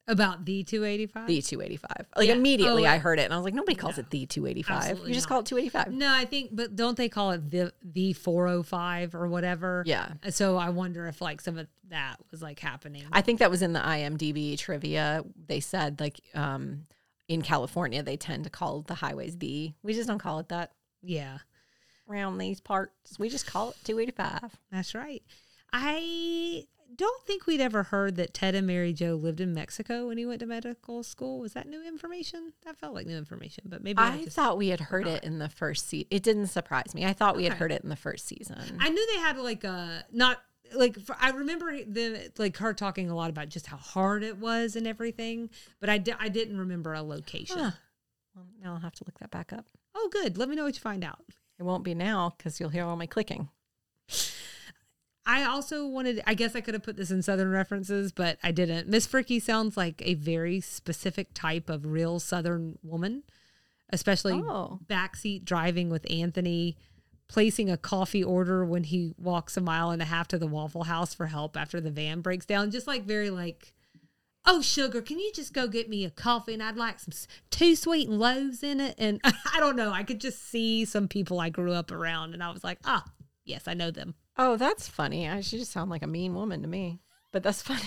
[0.08, 1.26] About the 285?
[1.28, 2.06] The 285.
[2.16, 2.34] Like Yeah.
[2.34, 4.76] immediately Oh, I heard it and I was like, nobody calls it the 285.
[4.76, 5.34] absolutely You just not.
[5.34, 5.92] call it 285.
[5.92, 9.84] No, I think, but don't they call it the the 405 or whatever?
[9.86, 10.14] Yeah.
[10.30, 13.04] So I wonder if like some of that was like happening.
[13.12, 15.22] I think that was in the IMDb trivia.
[15.46, 16.86] They said like um
[17.28, 19.74] in California they tend to call the highways the.
[19.84, 21.38] We just don't call it that yeah,
[22.10, 23.18] around these parts.
[23.18, 24.58] We just call it 285.
[24.70, 25.22] that's right.
[25.72, 26.64] I
[26.96, 30.26] don't think we'd ever heard that Ted and Mary Jo lived in Mexico when he
[30.26, 31.38] went to medical school.
[31.38, 32.52] Was that new information?
[32.64, 35.48] That felt like new information, but maybe I, thought we had heard it in the
[35.48, 36.08] first season.
[36.10, 37.06] It didn't surprise me.
[37.06, 38.58] I thought we had heard it in the first season.
[38.80, 40.38] I knew they had like a not
[40.74, 44.38] like for, I remember the like her talking a lot about just how hard it
[44.38, 47.58] was and everything, but I di- I didn't remember a location.
[47.58, 47.70] Huh.
[48.34, 49.66] Well, now I'll have to look that back up.
[49.94, 50.38] Oh, good.
[50.38, 51.24] Let me know what you find out.
[51.60, 53.50] It won't be now because you'll hear all my clicking.
[55.26, 58.50] I also wanted, I guess I could have put this in Southern references, but I
[58.50, 58.88] didn't.
[58.88, 63.24] Miss Fricky sounds like a very specific type of real Southern woman,
[63.90, 64.80] especially Oh.
[64.86, 66.78] backseat driving with Anthony,
[67.28, 70.84] placing a coffee order when he walks a mile and a half to the Waffle
[70.84, 72.70] House for help after the van breaks down.
[72.70, 73.74] Just like very like,
[74.46, 76.54] oh, sugar, can you just go get me a coffee?
[76.54, 77.12] And I'd like some
[77.50, 78.94] two sweet loaves in it.
[78.98, 82.42] And I don't know, I could just see some people I grew up around, and
[82.42, 83.04] I was like, ah,
[83.44, 84.14] yes, I know them.
[84.36, 85.28] Oh, that's funny.
[85.28, 87.00] I should just sound like a mean woman to me,
[87.32, 87.80] but that's funny.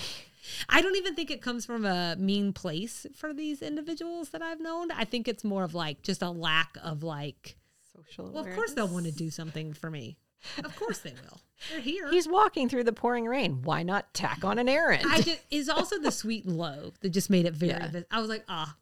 [0.69, 4.59] I don't even think it comes from a mean place for these individuals that I've
[4.59, 4.91] known.
[4.91, 7.55] I think it's more of like just a lack of like,
[7.95, 8.31] Social.
[8.31, 10.17] well, of course they'll want to do something for me.
[10.63, 11.41] Of course they will.
[11.71, 12.09] They're here.
[12.09, 13.61] He's walking through the pouring rain.
[13.63, 15.05] Why not tack on an errand?
[15.09, 17.71] I just is also the sweet and low that just made it very.
[17.71, 17.87] Yeah.
[17.89, 18.75] vis- I was like, ah,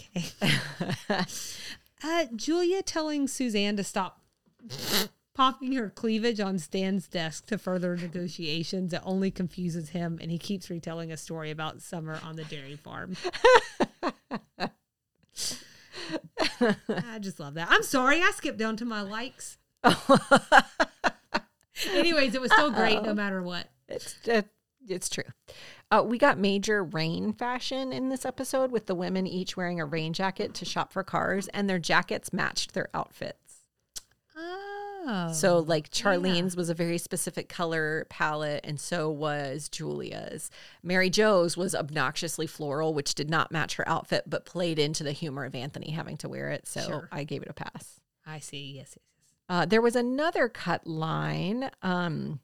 [0.00, 0.24] okay.
[2.04, 4.20] uh, Julia telling Suzanne to stop
[5.34, 8.92] popping her cleavage on Stan's desk to further negotiations.
[8.92, 12.76] It only confuses him, and he keeps retelling a story about summer on the dairy
[12.76, 13.16] farm.
[16.60, 17.68] I just love that.
[17.70, 19.58] I'm sorry, I skipped down to my likes.
[21.92, 23.68] Anyways, it was still great no matter what.
[23.88, 24.42] It's uh,
[24.88, 25.24] it's true.
[25.90, 29.84] Uh, we got major rain fashion in this episode with the women each wearing a
[29.84, 33.62] rain jacket to shop for cars, and their jackets matched their outfits.
[34.36, 35.30] Oh.
[35.32, 40.50] So, like Charlene's was a very specific color palette, and so was Julia's.
[40.82, 45.12] Mary Jo's was obnoxiously floral, which did not match her outfit, but played into the
[45.12, 46.66] humor of Anthony having to wear it.
[46.66, 47.08] So Sure.
[47.12, 48.00] I gave it a pass.
[48.26, 48.72] I see.
[48.76, 48.98] Yes, yes.
[49.48, 52.40] Uh, there was another cut line um,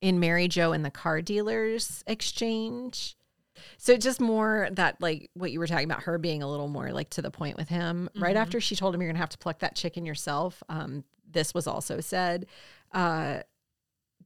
[0.00, 3.16] in Mary Jo and the car dealers exchange.
[3.78, 6.92] So just more that like what you were talking about, her being a little more
[6.92, 8.10] like to the point with him.
[8.16, 10.62] Right after she told him you're gonna have to pluck that chicken yourself.
[10.68, 12.46] Um, this was also said.
[12.92, 13.40] Uh,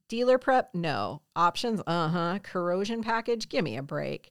[0.08, 1.22] dealer prep, no.
[1.36, 2.38] Options, uh huh.
[2.42, 4.30] Corrosion package, give me a break.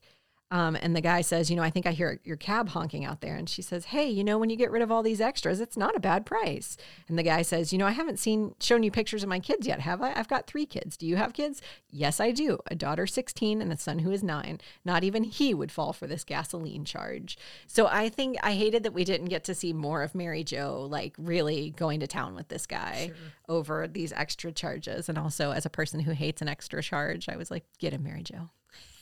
[0.52, 3.20] Um, and the guy says, you know, I think I hear your cab honking out
[3.20, 3.36] there.
[3.36, 5.76] And she says, hey, you know, when you get rid of all these extras, it's
[5.76, 6.76] not a bad price.
[7.08, 9.66] And the guy says, you know, I haven't seen shown you pictures of my kids
[9.66, 10.12] yet, have I?
[10.12, 10.96] I've got three kids.
[10.96, 11.62] Do you have kids?
[11.88, 12.58] Yes, I do.
[12.66, 14.58] A daughter 16 and a son who is nine.
[14.84, 17.38] Not even he would fall for this gasoline charge.
[17.68, 20.84] So I think I hated that we didn't get to see more of Mary Jo
[20.90, 23.12] like really going to town with this guy
[23.48, 25.08] over these extra charges.
[25.08, 28.02] And also as a person who hates an extra charge, I was like, get him,
[28.02, 28.50] Mary Jo.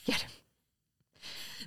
[0.05, 0.31] Get him.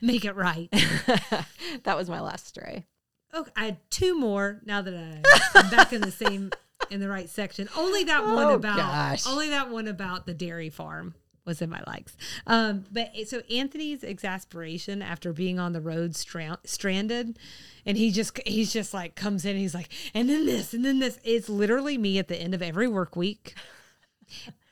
[0.08, 0.70] Make it right.
[1.84, 2.86] that was my last stray.
[3.34, 6.52] Okay, I had two more now that I- I'm back in the same
[6.90, 7.70] in the right section.
[7.78, 9.26] Only that one Oh, about gosh.
[9.28, 11.14] only that one about the dairy farm
[11.46, 12.16] was in my likes.
[12.46, 17.40] Um, but so Anthony's exasperation after being on the road stra- stranded,
[17.86, 20.84] and he just he's just like comes in, and he's like, and then this, and
[20.84, 21.20] then this.
[21.24, 23.54] It's literally me at the end of every work week.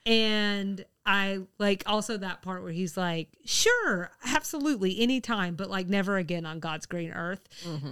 [0.06, 6.16] And I like also that part where he's like, sure, absolutely, anytime, but like never
[6.18, 7.40] again on God's green earth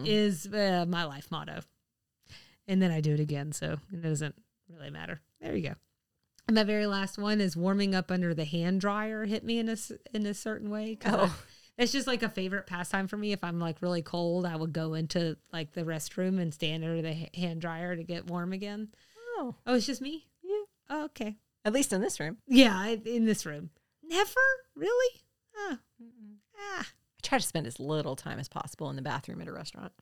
[0.04, 1.61] is uh, my life motto.
[2.68, 4.37] And then I do it again, so it doesn't
[4.68, 5.20] really matter.
[5.40, 5.74] There you go.
[6.46, 9.68] And my very last one is warming up under the hand dryer hit me in
[9.68, 9.76] a
[10.14, 10.94] in a certain way.
[10.96, 11.42] 'cause I- Oh.
[11.76, 13.33] it's just like a favorite pastime for me.
[13.33, 17.02] If I'm like really cold, I would go into like the restroom and stand under
[17.02, 18.88] the hand dryer to get warm again.
[19.38, 20.26] Oh, Oh, it's just me.
[20.42, 20.62] yeah.
[20.90, 21.37] Oh, okay.
[21.64, 22.38] At least in this room.
[22.47, 23.71] Yeah, in this room.
[24.03, 24.40] Never
[24.75, 25.21] really.
[25.57, 25.79] Ah,
[26.59, 26.87] ah.
[26.88, 29.92] I try to spend as little time as possible in the bathroom at a restaurant.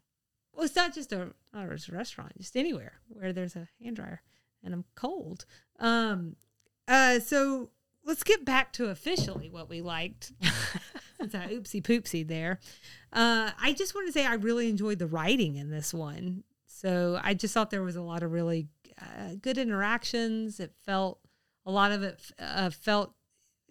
[0.52, 3.96] Well, it's not just a, not just a restaurant, just anywhere where there's a hand
[3.96, 4.22] dryer
[4.62, 5.46] and I'm cold.
[5.78, 6.36] Um,
[6.88, 7.70] uh, so
[8.04, 10.32] let's get back to officially what we liked.
[11.18, 12.60] Since I oopsie poopsie there.
[13.10, 16.44] Uh, I just want to say I really enjoyed the writing in this one.
[16.66, 18.68] So I just thought there was a lot of really
[19.00, 20.60] uh, good interactions.
[20.60, 21.20] It felt,
[21.66, 23.12] a lot of it uh, felt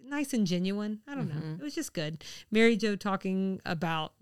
[0.03, 0.99] nice and genuine.
[1.07, 1.55] I don't know.
[1.59, 2.23] It was just good.
[2.51, 4.13] Mary Jo talking about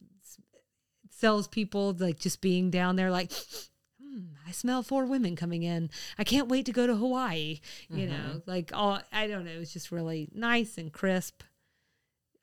[1.09, 3.31] salespeople like just being down there like
[4.01, 5.89] hmm, I smell four women coming in.
[6.17, 7.59] I can't wait to go to Hawaii.
[7.89, 9.51] You know, like all I don't know.
[9.51, 11.41] It was just really nice and crisp.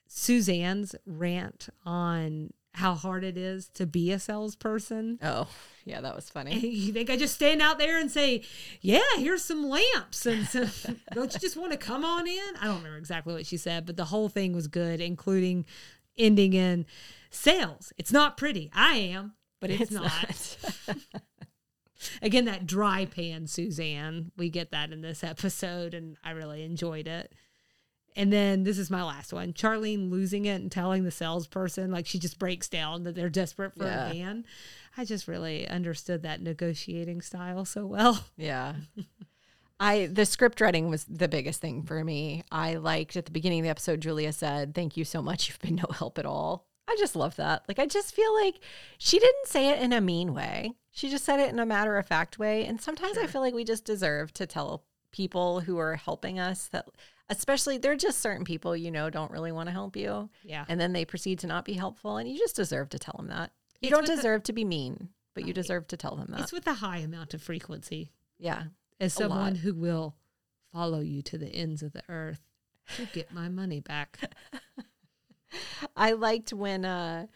[0.08, 5.18] Suzanne's rant on how hard it is to be a salesperson.
[5.22, 5.48] Oh,
[5.85, 6.59] yeah, that was funny.
[6.59, 8.42] You think I just stand out there and say,
[8.80, 10.66] "Yeah, here's some lamps," and so,
[11.12, 12.56] don't you just want to come on in?
[12.61, 15.66] I don't remember exactly what she said, but the whole thing was good, including
[16.16, 16.87] ending in
[17.30, 17.92] sales.
[17.98, 18.70] It's not pretty.
[18.74, 20.56] I am, but it's, not.
[22.22, 24.33] Again, that dry pan Suzanne.
[24.37, 27.33] We get that in this episode, and I really enjoyed it.
[28.16, 29.52] And then this is my last one.
[29.52, 33.74] Charlene losing it and telling the salesperson like she just breaks down that they're desperate
[33.76, 34.10] for Yeah.
[34.10, 34.44] a van.
[34.96, 38.24] I just really understood that negotiating style so well.
[38.36, 38.74] Yeah.
[39.78, 42.44] I the script writing was the biggest thing for me.
[42.52, 45.48] I liked at the beginning of the episode Julia said, "Thank you so much.
[45.48, 47.62] You've been no help at all." I just love that.
[47.68, 48.56] Like I just feel like
[48.98, 50.72] she didn't say it in a mean way.
[50.90, 52.66] She just said it in a matter of fact way.
[52.66, 56.66] And sometimes I feel like we just deserve to tell people who are helping us
[56.68, 56.86] that
[57.30, 60.28] especially they're just certain people you know don't really want to help you.
[60.44, 60.64] Yeah.
[60.68, 63.28] And then they proceed to not be helpful and you just deserve to tell them
[63.28, 63.52] that.
[63.80, 66.26] You It's don't with the- deserve to be mean, but you deserve to tell them
[66.30, 66.40] that.
[66.40, 68.12] It's with a high amount of frequency.
[68.38, 68.64] yeah.
[69.00, 70.14] As someone who will
[70.74, 72.42] follow you to the ends of the earth
[72.96, 74.18] to get my money back.
[75.96, 77.26] I liked when uh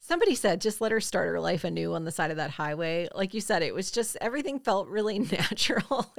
[0.00, 3.08] somebody said just let her start her life anew on the side of that highway.
[3.14, 6.12] Like you said, it was just everything felt really natural.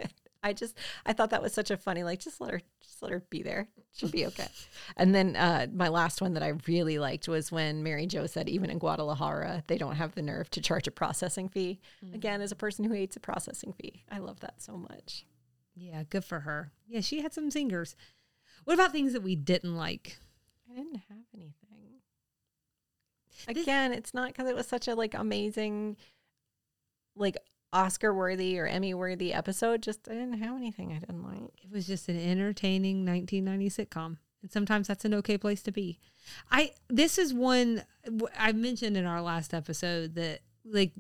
[0.44, 3.12] I just I thought that was such a funny like just let her just let
[3.12, 3.68] her be there.
[3.94, 4.48] She'll be okay.
[4.98, 8.50] and then uh my last one that I really liked was when Mary Jo said
[8.50, 11.80] even in Guadalajara they don't have the nerve to charge a processing fee.
[12.14, 15.26] Again, as a person who hates a processing fee, I love that so much.
[15.76, 16.72] Yeah, good for her.
[16.88, 17.96] Yeah, she had some singers.
[18.64, 20.18] What about things that we didn't like?
[20.70, 21.61] I didn't have anything.
[23.48, 25.98] Again, it's not because it was such a like amazing,
[27.16, 27.38] like
[27.74, 29.82] Oscar worthy or Emmy worthy episode.
[29.82, 31.52] Just I didn't have anything I didn't like.
[31.64, 34.18] It was just an entertaining 1990 sitcom.
[34.42, 36.00] And sometimes that's an okay place to be.
[36.52, 37.84] I this is one
[38.38, 40.92] I mentioned in our last episode that like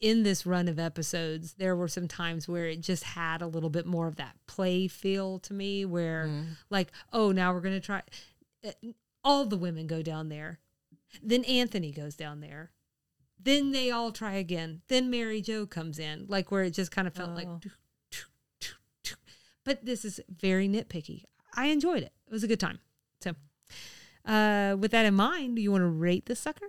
[0.00, 3.70] in this run of episodes there were some times where it just had a little
[3.70, 6.24] bit more of that play feel to me where
[6.70, 8.02] like oh now we're going to try
[8.66, 8.70] uh,
[9.24, 10.58] all the women go down there.
[11.22, 12.70] Then Anthony goes down there.
[13.38, 14.82] Then they all try again.
[14.88, 17.48] Then Mary Jo comes in, like where it just kind of felt like.
[17.48, 17.58] Oh.
[17.58, 17.70] doo.
[19.64, 21.24] But this is very nitpicky.
[21.54, 22.12] I enjoyed it.
[22.26, 22.80] It was a good time.
[23.20, 23.34] So,
[24.24, 26.66] uh, with that in mind, do you want to rate this sucker?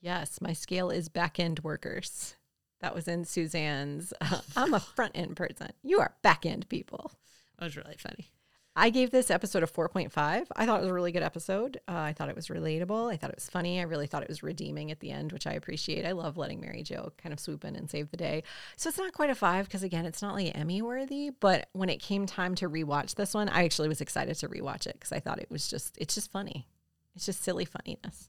[0.00, 2.36] Yes, my scale is back end workers.
[2.80, 4.12] That was in Suzanne's.
[4.56, 5.70] I'm a front end person.
[5.82, 7.12] You are back end people.
[7.58, 8.30] That was really funny.
[8.76, 10.46] I gave this episode a 4.5.
[10.56, 11.80] I thought it was a really good episode.
[11.86, 13.12] Uh, I thought it was relatable.
[13.12, 13.78] I thought it was funny.
[13.78, 16.04] I really thought it was redeeming at the end, which I appreciate.
[16.04, 18.42] I love letting Mary Jo kind of swoop in and save the day.
[18.76, 21.30] So it's not quite a five because, again, it's not like Emmy worthy.
[21.30, 24.88] But when it came time to rewatch this one, I actually was excited to rewatch
[24.88, 26.66] it because I thought it was just, it's just funny.
[27.14, 28.28] It's just silly funniness.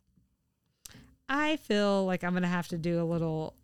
[1.27, 3.55] I feel like I'm going to have to do a little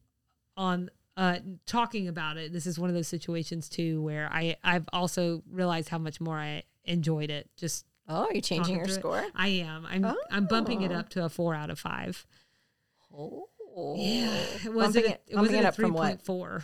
[0.58, 0.90] on
[1.22, 2.52] uh talking about it.
[2.52, 6.38] This is one of those situations too where I I've also realized how much more
[6.38, 9.00] I enjoyed it just Oh, are you changing your through it.
[9.00, 9.26] score?
[9.36, 9.86] I am.
[9.86, 10.96] I'm I'm bumping it Oh.
[10.96, 12.26] up to a 4 out of 5.
[13.16, 13.48] Oh.
[13.98, 14.34] yeah,
[14.66, 16.24] It was Bumping it- it, was it up from what?
[16.24, 16.64] 3.4.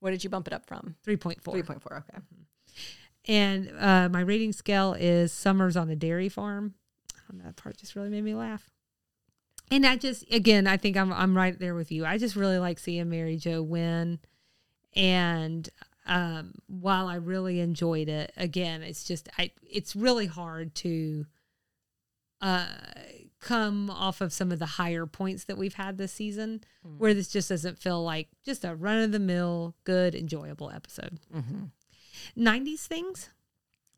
[0.00, 0.96] What did you bump it up from?
[1.06, 1.36] 3.4.
[1.42, 1.98] 3.4.
[1.98, 2.18] Okay.
[3.28, 6.74] And uh, my rating scale is Summers on a Dairy Farm.
[7.14, 8.70] I don't know, that part just really made me laugh.
[9.70, 12.04] And I just, again, I think I'm I'm right there with you.
[12.04, 14.20] I just really like seeing Mary Jo win.
[14.94, 15.68] And
[16.06, 21.26] um, while I really enjoyed it, again, it's just I it's really hard to
[22.40, 22.66] uh
[23.40, 26.62] come off of some of the higher points that we've had this season
[26.98, 31.18] where this just doesn't feel like just a run of the mill good enjoyable episode.
[32.36, 33.30] 90s things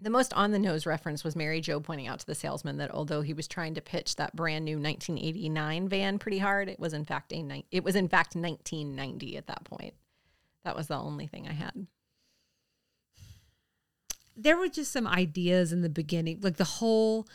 [0.00, 2.90] The most on the nose reference was Mary Jo pointing out to the salesman that
[2.92, 6.92] although he was trying to pitch that brand new 1989 van pretty hard, it was
[6.94, 9.94] in fact a ni- it was in fact 1990 at that point.
[10.64, 11.86] That was the only thing I had.
[14.40, 17.26] there were just some ideas in the beginning, like the whole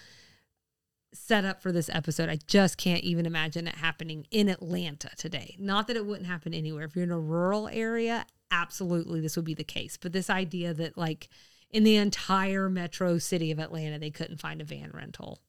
[1.14, 2.30] setup for this episode.
[2.30, 5.56] I just can't even imagine it happening in Atlanta today.
[5.60, 6.86] Not that it wouldn't happen anywhere.
[6.86, 9.98] If you're in a rural area, absolutely this would be the case.
[9.98, 11.28] But this idea that like
[11.74, 15.40] in the entire metro city of Atlanta, they couldn't find a van rental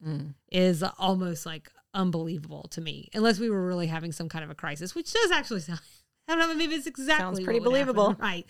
[0.51, 3.09] is almost like unbelievable to me.
[3.13, 5.79] Unless we were really having some kind of a crisis, which does actually sound.
[6.27, 6.55] I don't know.
[6.55, 7.93] Maybe it's exactly sounds pretty what would happen.
[7.95, 8.17] believable.
[8.19, 8.45] right?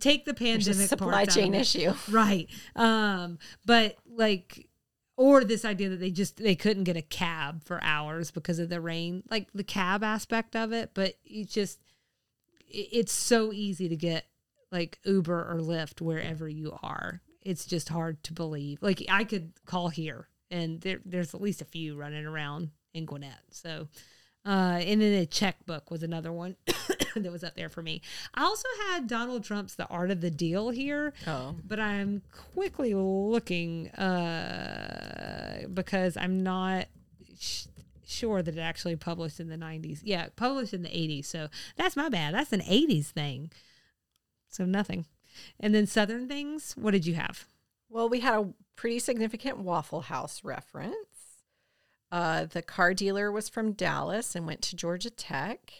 [0.00, 1.60] Take the pandemic supply parts out of chain it.
[1.60, 1.92] issue.
[2.10, 4.68] right um but like
[5.16, 8.68] or this idea that they just they couldn't get a cab for hours because of
[8.68, 11.78] the rain like the cab aspect of it but it's just,
[12.66, 14.24] it's so easy to get
[14.72, 19.52] like uber or lyft wherever you are it's just hard to believe like i could
[19.66, 23.88] call here and there, there's at least a few running around in gwinnett so
[24.46, 26.56] uh, and then a checkbook was another one
[27.14, 28.00] that was up there for me.
[28.32, 31.56] I also had Donald Trump's The Art of the Deal here Oh.
[31.62, 32.22] but I'm
[32.54, 36.86] quickly looking uh, because I'm not
[37.38, 37.66] sh-
[38.06, 40.00] sure that it actually published in the 90s.
[40.04, 41.26] Yeah, published in the 80s.
[41.26, 42.32] So that's my bad.
[42.34, 43.50] That's an 80s thing.
[44.50, 45.06] So nothing.
[45.58, 47.46] And then Southern things, what did you have?
[47.88, 50.94] Well, we had a pretty significant Waffle House reference.
[52.12, 55.72] Uh, the car dealer was from Dallas and went to Georgia Tech.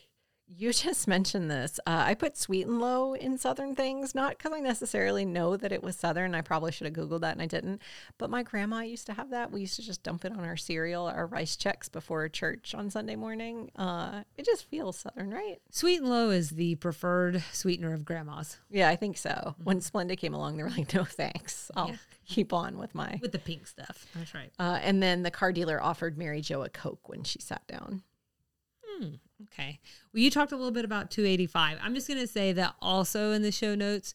[0.57, 1.79] You just mentioned this.
[1.87, 5.71] Uh, I put sweet and low in Southern things, not because I necessarily know that
[5.73, 6.35] it was Southern.
[6.35, 7.81] I probably should have Googled that and I didn't.
[8.19, 9.53] But my grandma used to have that.
[9.53, 12.91] We used to just dump it on our cereal, our Rice Chex before church on
[12.91, 13.71] Sunday morning.
[13.77, 15.59] Uh, it just feels Southern, right?
[15.71, 19.55] Sweet and low is the preferred sweetener of grandma's Yeah, I think so.
[19.63, 21.71] When Splenda came along, they were like, no thanks.
[21.77, 21.97] I'll Yeah.
[22.27, 24.07] keep on with my with the pink stuff.
[24.15, 24.51] That's right.
[24.59, 28.03] Uh, and then the car dealer offered Mary Jo a Coke when she sat down.
[28.85, 29.81] Hmm, okay.
[30.13, 31.79] Well, you talked a little bit about 285.
[31.83, 34.15] I'm just going to say that also in the show notes,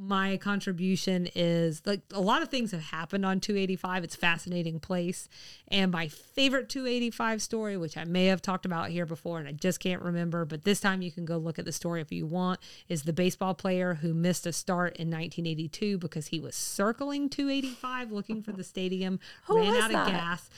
[0.00, 4.04] my contribution is like a lot of things have happened on 285.
[4.04, 5.28] It's a fascinating place.
[5.68, 9.52] And my favorite 285 story, which I may have talked about here before and I
[9.52, 12.26] just can't remember, but this time you can go look at the story if you
[12.26, 17.28] want, is the baseball player who missed a start in 1982 because he was circling
[17.28, 19.18] 285 looking for the stadium,
[19.48, 20.06] ran out that?
[20.06, 20.50] of gas.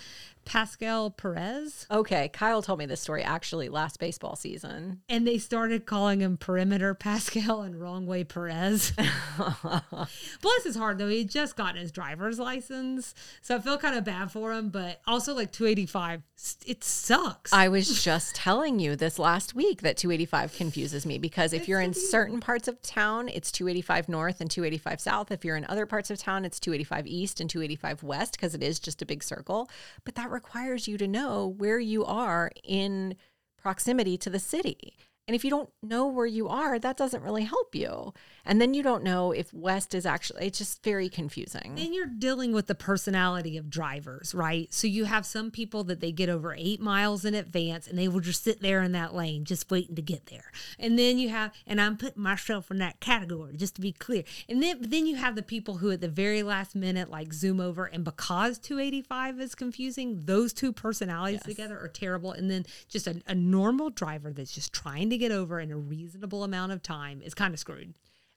[0.50, 1.86] Pascual Perez.
[1.92, 5.00] Okay, Kyle told me this story actually last baseball season.
[5.08, 8.90] And they started calling him Perimeter Pascual and Wrong Way Perez.
[9.36, 13.94] Bless his heart though, he had just gotten his driver's license, so I feel kind
[13.94, 14.70] of bad for him.
[14.70, 16.22] But also, like 285,
[16.66, 17.52] it sucks.
[17.52, 21.80] I was just telling you this last week that 285 confuses me because if you're
[21.80, 25.30] in certain parts of town, it's 285 north and 285 south.
[25.30, 28.64] If you're in other parts of town, it's 285 east and 285 west because it
[28.64, 29.70] is just a big circle.
[30.04, 33.14] But that requires you to know where you are in
[33.58, 34.96] proximity to the city.
[35.30, 38.12] And if you don't know where you are, that doesn't really help you.
[38.44, 41.78] And then you don't know if west is actually, it's just very confusing.
[41.78, 44.66] And you're dealing with the personality of drivers, right?
[44.74, 48.08] So you have some people that they get over eight miles in advance and they
[48.08, 50.50] will just sit there in that lane just waiting to get there.
[50.80, 54.24] And then you have, and I'm putting myself in that category just to be clear.
[54.48, 57.60] And then, then you have the people who at the very last minute like zoom
[57.60, 62.32] over and because 285 is confusing, those two personalities together are terrible.
[62.32, 65.76] And then just a, a normal driver that's just trying to get over in a
[65.76, 67.94] reasonable amount of time is kind of screwed.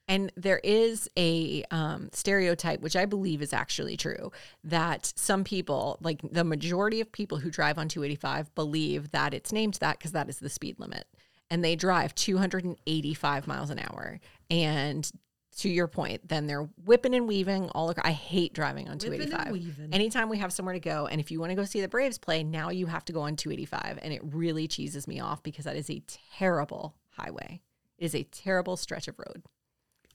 [0.08, 4.32] And there is a um, stereotype, which I believe is actually true,
[4.65, 9.54] that some people, like the majority of people who drive on 285, believe that it's
[9.54, 11.06] named that because that is the speed limit.
[11.50, 14.19] And they drive 285 miles an hour.
[14.50, 15.10] And
[15.57, 18.07] to your point, then they're whipping and weaving all across.
[18.07, 19.51] I hate driving on Whipping and 285.
[19.53, 19.93] weaving.
[19.93, 22.17] Anytime we have somewhere to go, and if you want to go see the Braves
[22.17, 23.99] play, now you have to go on 285.
[24.01, 26.01] And it really cheeses me off because that is a
[26.37, 27.61] terrible highway.
[27.97, 29.43] It is a terrible stretch of road.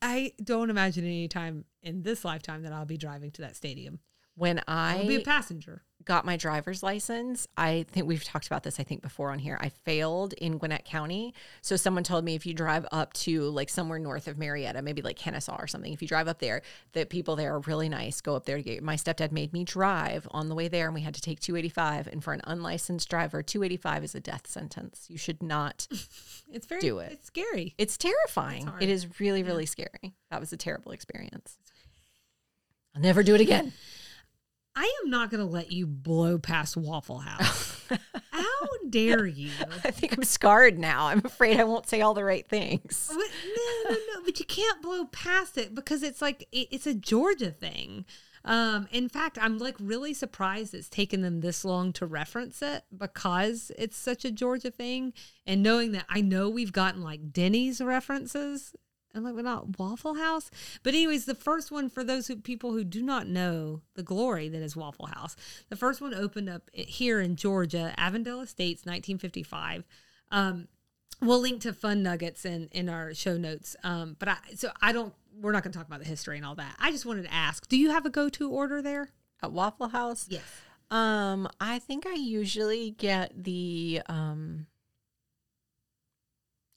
[0.03, 4.01] I don't imagine any time in this lifetime that I'll be driving to that stadium.
[4.38, 5.83] When I'll be a I passenger.
[6.05, 9.59] got my driver's license, I think we've talked about this, I think, before on here.
[9.61, 11.35] I failed in Gwinnett County.
[11.61, 15.03] So someone told me if you drive up to like somewhere north of Marietta, maybe
[15.03, 18.20] like Kennesaw or something, if you drive up there, that people there are really nice.
[18.20, 20.94] Go up there to get my stepdad made me drive on the way there and
[20.94, 22.07] we had to take 285.
[22.07, 25.07] And for an unlicensed driver, 285 is a death sentence.
[25.09, 25.87] You should not.
[26.51, 27.12] It's very Do it.
[27.12, 27.74] It's scary.
[27.77, 28.66] It's terrifying.
[28.68, 28.83] hard.
[28.83, 30.14] it is really, really scary.
[30.31, 31.59] That was a terrible experience.
[32.96, 33.74] I'll never do it again.
[34.79, 37.85] I am not going to let you blow past Waffle House.
[38.31, 38.45] How
[38.88, 39.51] dare you?
[39.85, 41.09] I think I'm scarred now.
[41.09, 43.11] I'm afraid I won't say all the right things.
[43.12, 43.29] What?
[43.57, 44.23] No, no, no.
[44.25, 48.05] But you can't blow past it because it's like it, it's a Georgia thing.
[48.45, 52.85] Um, in fact, I'm like really surprised it's taken them this long to reference it
[52.97, 55.12] because it's such a Georgia thing.
[55.45, 58.77] And knowing that I know we've gotten like Denny's references.
[59.14, 60.51] I'm like, we're not Waffle House.
[60.83, 64.49] But anyways, the first one for those who, people who do not know the glory
[64.49, 65.35] that is Waffle House,
[65.71, 69.85] the first one opened up here in Georgia, Avondale Estates, 1955.
[70.31, 70.68] Um,
[71.21, 74.92] we'll link to fun nuggets in in our show notes um but i so i
[74.92, 77.25] don't we're not going to talk about the history and all that i just wanted
[77.25, 79.09] to ask do you have a go-to order there
[79.42, 80.27] At Waffle House?
[80.31, 80.44] yes
[80.92, 84.66] Um, I think I usually get the um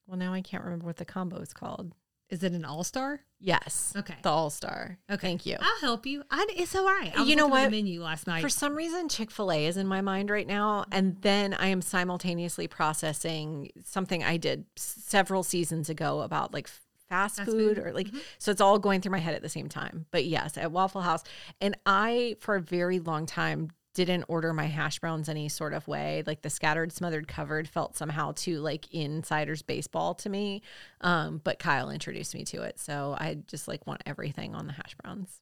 [0.08, 1.94] well now I can't remember what the combo is called.
[2.32, 3.94] Is it an all-star Yes.
[3.98, 4.13] Okay.
[4.22, 5.00] The All Star.
[5.10, 5.58] okay Thank you.
[5.60, 7.65] i'll help you I, it's all right I was You know what?
[7.65, 10.46] the menu last night For some reason, Chick fil A is in my mind right
[10.46, 10.86] now.
[10.91, 17.38] And then I am simultaneously processing something I did several seasons ago about like fast,
[17.38, 17.86] Fast food, food?
[17.86, 18.20] or like, mm-hmm.
[18.38, 20.06] so it's all going through my head at the same time.
[20.12, 21.24] But yes, at Waffle House.
[21.60, 25.88] And I, for a very long time, didn't order my hash browns any sort of
[25.88, 26.24] way.
[26.26, 30.62] Like the scattered, smothered, covered felt somehow too like insider's baseball to me.
[31.02, 32.80] Um, but Kyle introduced me to it.
[32.80, 35.42] So I just like want everything on the hash browns.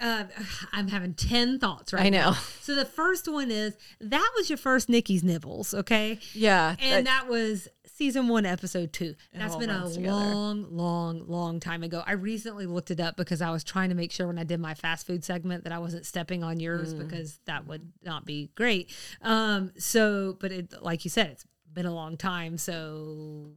[0.00, 0.24] Uh,
[0.72, 2.30] i'm having 10 thoughts right I know.
[2.30, 2.32] now.
[2.60, 6.76] so the first one is that was your first nikki's nibbles okay Yeah.
[6.80, 9.14] and that was season one, episode two.
[9.32, 10.10] That's been a together.
[10.10, 12.02] long, long, long time ago.
[12.04, 14.58] I recently looked it up because I was trying to make sure when I did
[14.58, 16.98] my fast food segment that I wasn't stepping on yours Mm.
[17.06, 18.90] because that would not be great.
[19.22, 22.58] Um, so, but it, like you said, it's been a long time.
[22.58, 23.52] So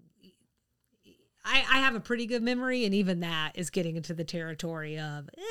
[1.43, 4.99] I, I have a pretty good memory, and even that is getting into the territory
[4.99, 5.29] of.
[5.35, 5.41] eh.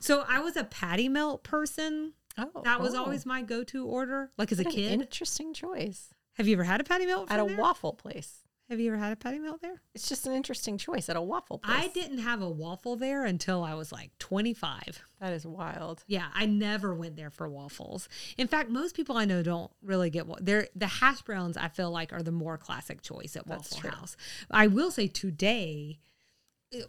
[0.00, 2.12] So I was a patty melt person.
[2.38, 3.02] oh, That was oh.
[3.04, 5.00] always my go-to order, like as a What an kid.
[5.00, 6.12] interesting choice.
[6.34, 7.56] Have you ever had a patty melt At a there?
[7.56, 8.40] waffle place.
[8.70, 9.82] Have you ever had a patty melt there?
[9.94, 11.76] It's just an interesting choice at a waffle place.
[11.84, 15.02] I didn't have a waffle there until I was like 25.
[15.20, 16.02] That is wild.
[16.06, 18.08] Yeah, I never went there for waffles.
[18.38, 21.58] In fact, most people I know don't really get wa- they're the hash browns.
[21.58, 23.90] I feel like are the more classic choice at That's Waffle true.
[23.98, 24.16] House.
[24.50, 25.98] I will say today.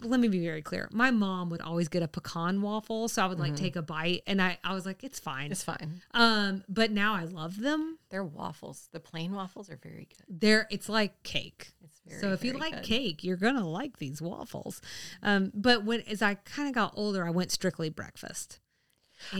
[0.02, 0.88] Let me be very clear.
[0.92, 4.24] My mom would always get a pecan waffle, so I would like take a bite,
[4.28, 5.46] and I, I was like, it's fine.
[5.46, 5.52] Mm-hmm.
[5.52, 6.02] It's fine.
[6.12, 8.00] Um, but now I love them.
[8.10, 8.90] They're waffles.
[8.92, 10.26] The plain waffles are very good.
[10.28, 11.74] They're it's like cake.
[11.84, 12.84] It's very so if you like good.
[12.84, 14.82] cake, you're gonna like these waffles.
[15.22, 18.60] Um, but when as I kind of got older, I went strictly breakfast.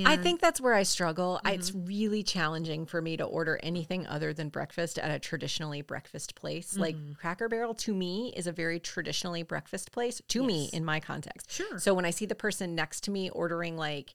[0.06, 1.40] I think that's where I struggle.
[1.44, 1.86] I- It's Mm-hmm.
[1.86, 6.78] really challenging for me to order anything other than breakfast at a traditionally breakfast place.
[6.78, 7.14] Like Mm-hmm.
[7.14, 11.52] Cracker Barrel to me is a very traditionally breakfast place to me in my context.
[11.52, 11.80] Sure.
[11.80, 14.14] So when I see the person next to me ordering like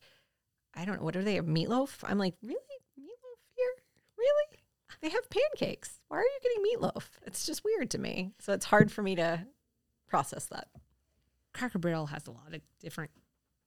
[0.73, 1.37] I don't know, what are they?
[1.37, 1.97] A meatloaf?
[2.03, 2.55] I'm like, really?
[2.97, 3.73] Meatloaf here?
[4.17, 4.59] Really?
[5.01, 5.99] They have pancakes.
[6.07, 7.03] Why are you getting meatloaf?
[7.25, 8.31] It's just weird to me.
[8.39, 9.45] So it's hard for me to
[10.07, 10.67] process that.
[11.53, 13.11] Cracker Barrel has a lot of different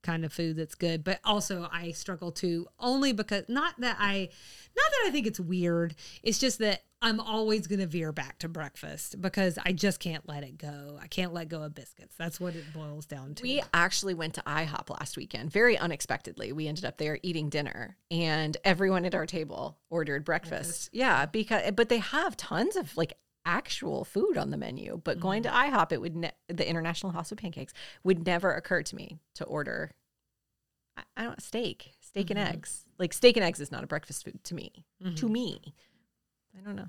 [0.05, 4.29] kind of food that's good, but also I struggle to only because not that I
[4.77, 5.97] not that I think it's weird.
[6.23, 10.27] It's just that I'm always going to veer back to breakfast because I just can't
[10.27, 10.99] let it go.
[11.01, 12.15] I can't let go of biscuits.
[12.17, 13.43] That's what it boils down to.
[13.43, 16.53] We actually went to IHOP last weekend, very unexpectedly.
[16.53, 20.89] We ended up there eating dinner, and everyone at our table ordered breakfast.
[20.93, 23.13] Yeah, because but they have tons of like
[23.45, 25.01] actual food on the menu.
[25.05, 25.71] But going to mm.
[25.71, 27.73] IHOP, it would ne- the International House of Pancakes
[28.03, 29.93] would never occur to me to order.
[30.97, 32.55] I, I don't steak, steak and mm-hmm.
[32.55, 32.85] eggs.
[32.99, 34.85] Like steak and eggs is not a breakfast food to me.
[35.03, 35.33] To mm-hmm.
[35.33, 35.75] me,
[36.59, 36.89] I don't know.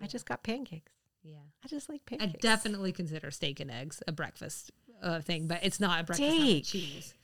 [0.00, 0.92] I just got pancakes.
[1.22, 1.38] yeah.
[1.64, 2.34] I just like pancakes.
[2.34, 4.70] I definitely consider steak and eggs a breakfast
[5.02, 6.64] uh, thing, but it's not a breakfast Steak.
[6.64, 7.14] cheese.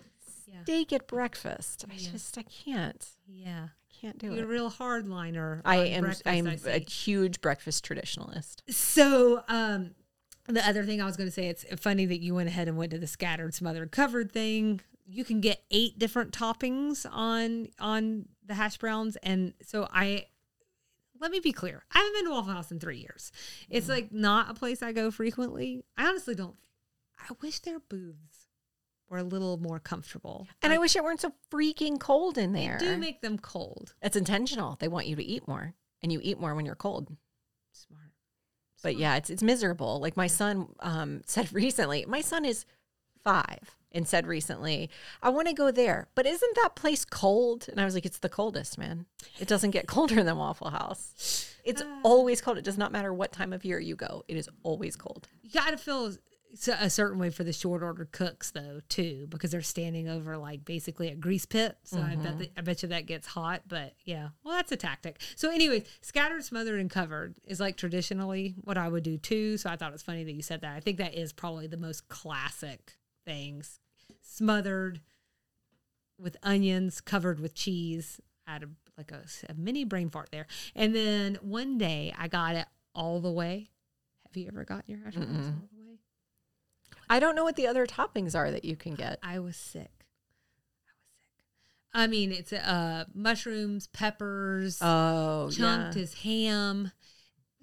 [0.47, 0.63] Yeah.
[0.65, 1.85] steak at breakfast.
[1.91, 2.11] I Yeah.
[2.11, 3.07] just I can't.
[3.27, 3.69] Yeah.
[4.03, 4.45] Can't do You're it.
[4.45, 5.63] a real hardliner.
[5.65, 8.63] I am I a huge breakfast traditionalist.
[8.69, 9.95] So, um,
[10.49, 12.77] the other thing I was going to say, it's funny that you went ahead and
[12.77, 14.81] went to the scattered, smothered, covered thing.
[15.07, 20.27] You can get eight different toppings on on the hash browns, and so I.
[21.21, 21.85] Let me be clear.
[21.93, 23.31] I haven't been to Waffle House in three years.
[23.71, 25.85] It's like not a place I go frequently.
[25.97, 26.57] I honestly don't.
[27.21, 28.32] I wish their booths
[29.13, 30.49] were a little more comfortable.
[30.63, 32.79] And I wish it weren't so freaking cold in there.
[32.81, 33.95] They do make them cold.
[34.01, 34.77] It's intentional.
[34.81, 37.15] They want you to eat more, and you eat more when you're cold.
[37.73, 38.11] Smart.
[38.83, 40.01] But yeah, it's it's miserable.
[40.01, 42.07] Like my son um, said recently.
[42.09, 42.65] My son is
[43.23, 44.89] five and said recently,
[45.23, 48.19] "I want to go there, but isn't that place cold?" And I was like, "It's
[48.19, 49.05] the coldest, man.
[49.39, 51.55] It doesn't get colder than Waffle House.
[51.65, 52.57] It's always cold.
[52.57, 54.25] It does not matter what time of year you go.
[54.27, 56.17] It is always cold." You got to feel
[56.69, 60.65] a certain way for the short order cooks though too, because they're standing over like
[60.65, 61.77] basically a grease pit.
[61.85, 62.39] So I bet mm-hmm.
[62.39, 63.63] that, I bet you that gets hot.
[63.67, 65.21] But yeah, well that's a tactic.
[65.35, 69.57] So anyways, scattered, smothered, and covered is like traditionally what I would do too.
[69.57, 70.77] So I thought it was funny that you said that.
[70.77, 73.81] I think that is probably the most classic things.
[74.21, 75.01] Smothered
[76.19, 78.21] with onions, covered with cheese.
[78.47, 80.47] I had a like a, a mini brain fart there.
[80.75, 83.71] And then one day I got it all the way.
[84.27, 85.53] Have you ever gotten your hash browns the?
[87.13, 89.19] I don't know what the other toppings are that you can get.
[89.23, 89.91] I was sick.
[90.87, 91.35] I was sick.
[91.93, 96.03] I mean, it's uh mushrooms, peppers, Oh, chunked yeah.
[96.03, 96.91] is ham.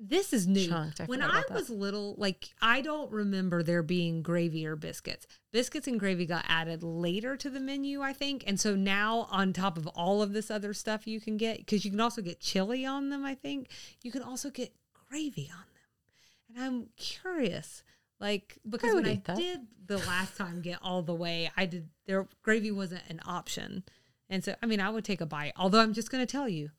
[0.01, 0.67] This is new.
[0.67, 1.53] Chunked, I when I about that.
[1.55, 5.25] was little, like I don't remember there being gravy or biscuits.
[5.51, 8.43] Biscuits and gravy got added later to the menu, I think.
[8.47, 11.83] And so now on top of all of this other stuff you can get because
[11.83, 13.69] you can also get chili on them, I think.
[14.03, 14.73] You can also get
[15.09, 16.55] gravy on them.
[16.55, 17.83] And I'm curious
[18.20, 19.38] like because would when I that.
[19.38, 23.84] did the last time get all the way, I did their gravy wasn't an option.
[24.30, 25.53] And so I mean I would take a bite.
[25.55, 26.72] Although I'm just gonna tell you,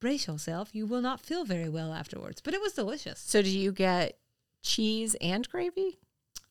[0.00, 2.40] brace yourself, you will not feel very well afterwards.
[2.40, 3.20] But it was delicious.
[3.20, 4.18] So do you get
[4.62, 5.98] cheese and gravy?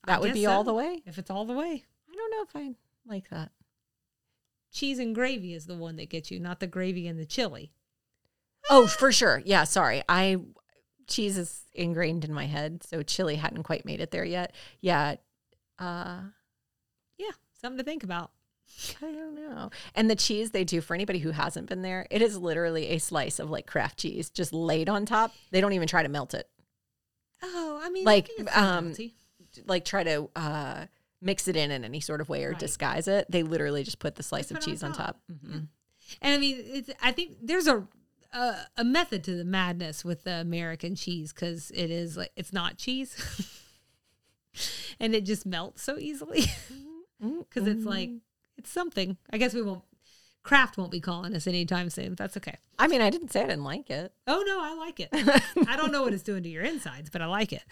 [0.06, 1.02] That I would be all the way.
[1.06, 1.84] If it's all the way.
[2.10, 2.76] I don't know if I
[3.08, 3.52] like that.
[4.72, 7.72] Cheese and gravy is the one that gets you, not the gravy and the chili.
[8.70, 9.42] Oh, for sure.
[9.46, 10.04] Yeah, sorry.
[10.10, 10.38] I
[11.08, 14.54] cheese is ingrained in my head, so chili hadn't quite made it there yet.
[14.82, 15.16] Yeah.
[15.80, 16.22] Uh
[17.18, 17.32] Yeah,
[17.62, 18.32] something to think about.
[19.02, 19.70] I don't know.
[19.94, 22.98] And the cheese they do for anybody who hasn't been there, it is literally a
[22.98, 25.32] slice of like Kraft cheese just laid on top.
[25.52, 26.50] They don't even try to melt it.
[27.44, 29.16] Oh, I mean, Like, I um, salty.
[29.66, 30.86] Like try to uh
[31.22, 32.60] mix it in in any sort of way or Right.
[32.60, 33.26] disguise it.
[33.30, 35.06] They literally just put the slice Just of it on cheese on top.
[35.08, 35.20] top.
[35.32, 35.68] Mhm.
[36.22, 37.88] And I mean, it's, I think there's a,
[38.36, 42.54] a a method to the madness with the American cheese because it is like it's
[42.54, 43.16] not cheese,
[45.00, 46.46] and it just melts so easily
[47.20, 48.12] because it's like
[48.58, 49.18] it's something.
[49.32, 49.84] I guess we won't.
[50.44, 52.14] Kraft won't be calling us anytime soon.
[52.14, 52.58] That's okay.
[52.78, 54.14] I mean, I didn't say I didn't like it.
[54.28, 55.10] Oh no, I like it.
[55.68, 57.64] I don't know what it's doing to your insides, but I like it.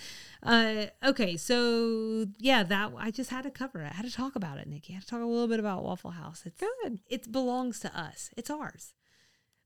[0.41, 3.91] Uh, okay, so yeah, that I just had to cover it.
[3.91, 4.93] I had to talk about it, Nikki.
[4.93, 6.41] I had to talk a little bit about Waffle House.
[6.47, 7.01] It's Good.
[7.07, 8.31] It belongs to us.
[8.35, 8.95] It's ours,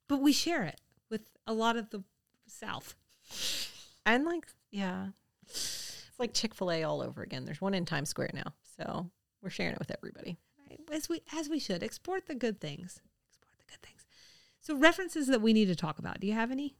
[0.10, 0.82] but we share it
[1.48, 2.04] a lot of the
[2.46, 2.96] South.
[4.06, 5.08] And like, yeah,
[5.48, 7.46] it's like Chick Fil A all over again.
[7.46, 9.10] There's one in Times Square now, so
[9.42, 10.38] we're sharing it with everybody.
[10.70, 10.80] Right?
[10.92, 13.02] As we as we should export the good things.
[13.30, 14.06] Export the good things.
[14.62, 16.20] So references that we need to talk about.
[16.20, 16.76] Do you have any?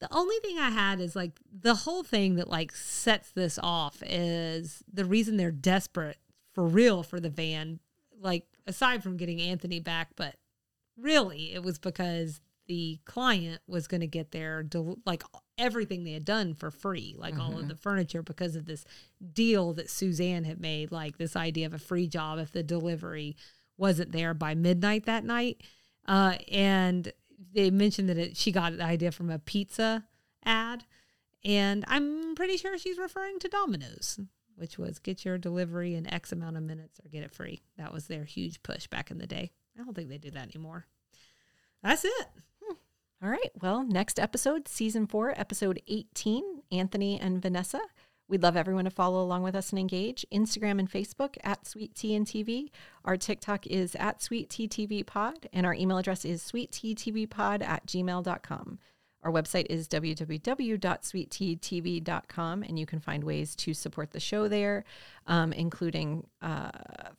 [0.00, 4.02] The only thing I had is like the whole thing that like sets this off
[4.02, 6.18] is the reason they're desperate
[6.52, 7.80] for real for the van.
[8.20, 10.36] Like aside from getting Anthony back, but
[10.96, 15.22] really it was because the client was going to get their del- like
[15.58, 18.84] everything they had done for free, like all of the furniture because of this
[19.32, 23.36] deal that Suzanne had made, like this idea of a free job if the delivery
[23.76, 25.62] wasn't there by midnight that night.
[26.06, 27.12] Uh, and
[27.52, 30.04] they mentioned that it, she got the idea from a pizza
[30.44, 30.84] ad.
[31.44, 34.18] And I'm pretty sure she's referring to Domino's,
[34.56, 37.62] which was get your delivery in X amount of minutes or get it free.
[37.76, 39.52] That was their huge push back in the day.
[39.78, 40.86] I don't think they do that anymore.
[41.82, 42.26] That's it.
[43.22, 43.50] All right.
[43.62, 47.80] Well, next episode, season four, episode 18, Anthony and Vanessa.
[48.28, 50.26] We'd love everyone to follow along with us and engage.
[50.32, 52.70] Instagram and Facebook at Sweet Tea and TV.
[53.04, 57.86] Our TikTok is at Sweet Tea TV Pod, and our email address is sweetteatvpod at
[57.86, 58.78] gmail.com.
[59.24, 64.84] Our website is www.sweetteatv.com, and you can find ways to support the show there,
[65.26, 66.68] um, including uh,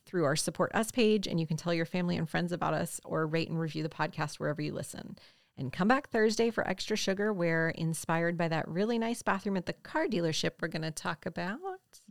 [0.06, 1.26] through our Support Us page.
[1.26, 3.88] And you can tell your family and friends about us or rate and review the
[3.88, 5.18] podcast wherever you listen.
[5.58, 9.66] And come back Thursday for Extra Sugar, where inspired by that really nice bathroom at
[9.66, 11.58] the car dealership, we're going to talk about.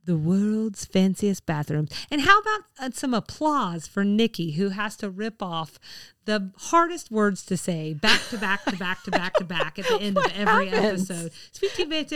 [0.03, 1.89] The world's fanciest bathrooms.
[2.11, 5.79] And how about uh, some applause for Nikki, who has to rip off
[6.25, 9.87] the hardest words to say back to back to back to back to back at
[9.87, 11.09] the end of every happens?
[11.09, 11.31] episode?
[11.51, 12.11] Sweet tea, bitch,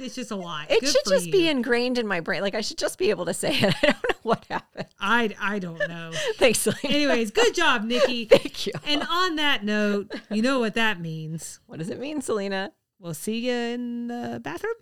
[0.00, 0.70] it's just a lot.
[0.70, 1.32] It Good should just you.
[1.32, 2.42] be ingrained in my brain.
[2.42, 3.74] Like I should just be able to say it.
[3.82, 4.86] I don't know what happened.
[5.00, 6.12] I, I don't know.
[6.36, 6.94] Thanks, Selena.
[6.94, 8.24] Anyways, good job, Nikki.
[8.26, 8.72] Thank you.
[8.86, 11.58] And on that note, you know what that means.
[11.66, 12.72] What does it mean, Selena?
[13.00, 14.74] We'll see you in the bathroom.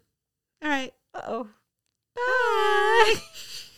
[0.63, 0.93] All right.
[1.15, 1.49] Uh oh.
[2.17, 3.15] Bye.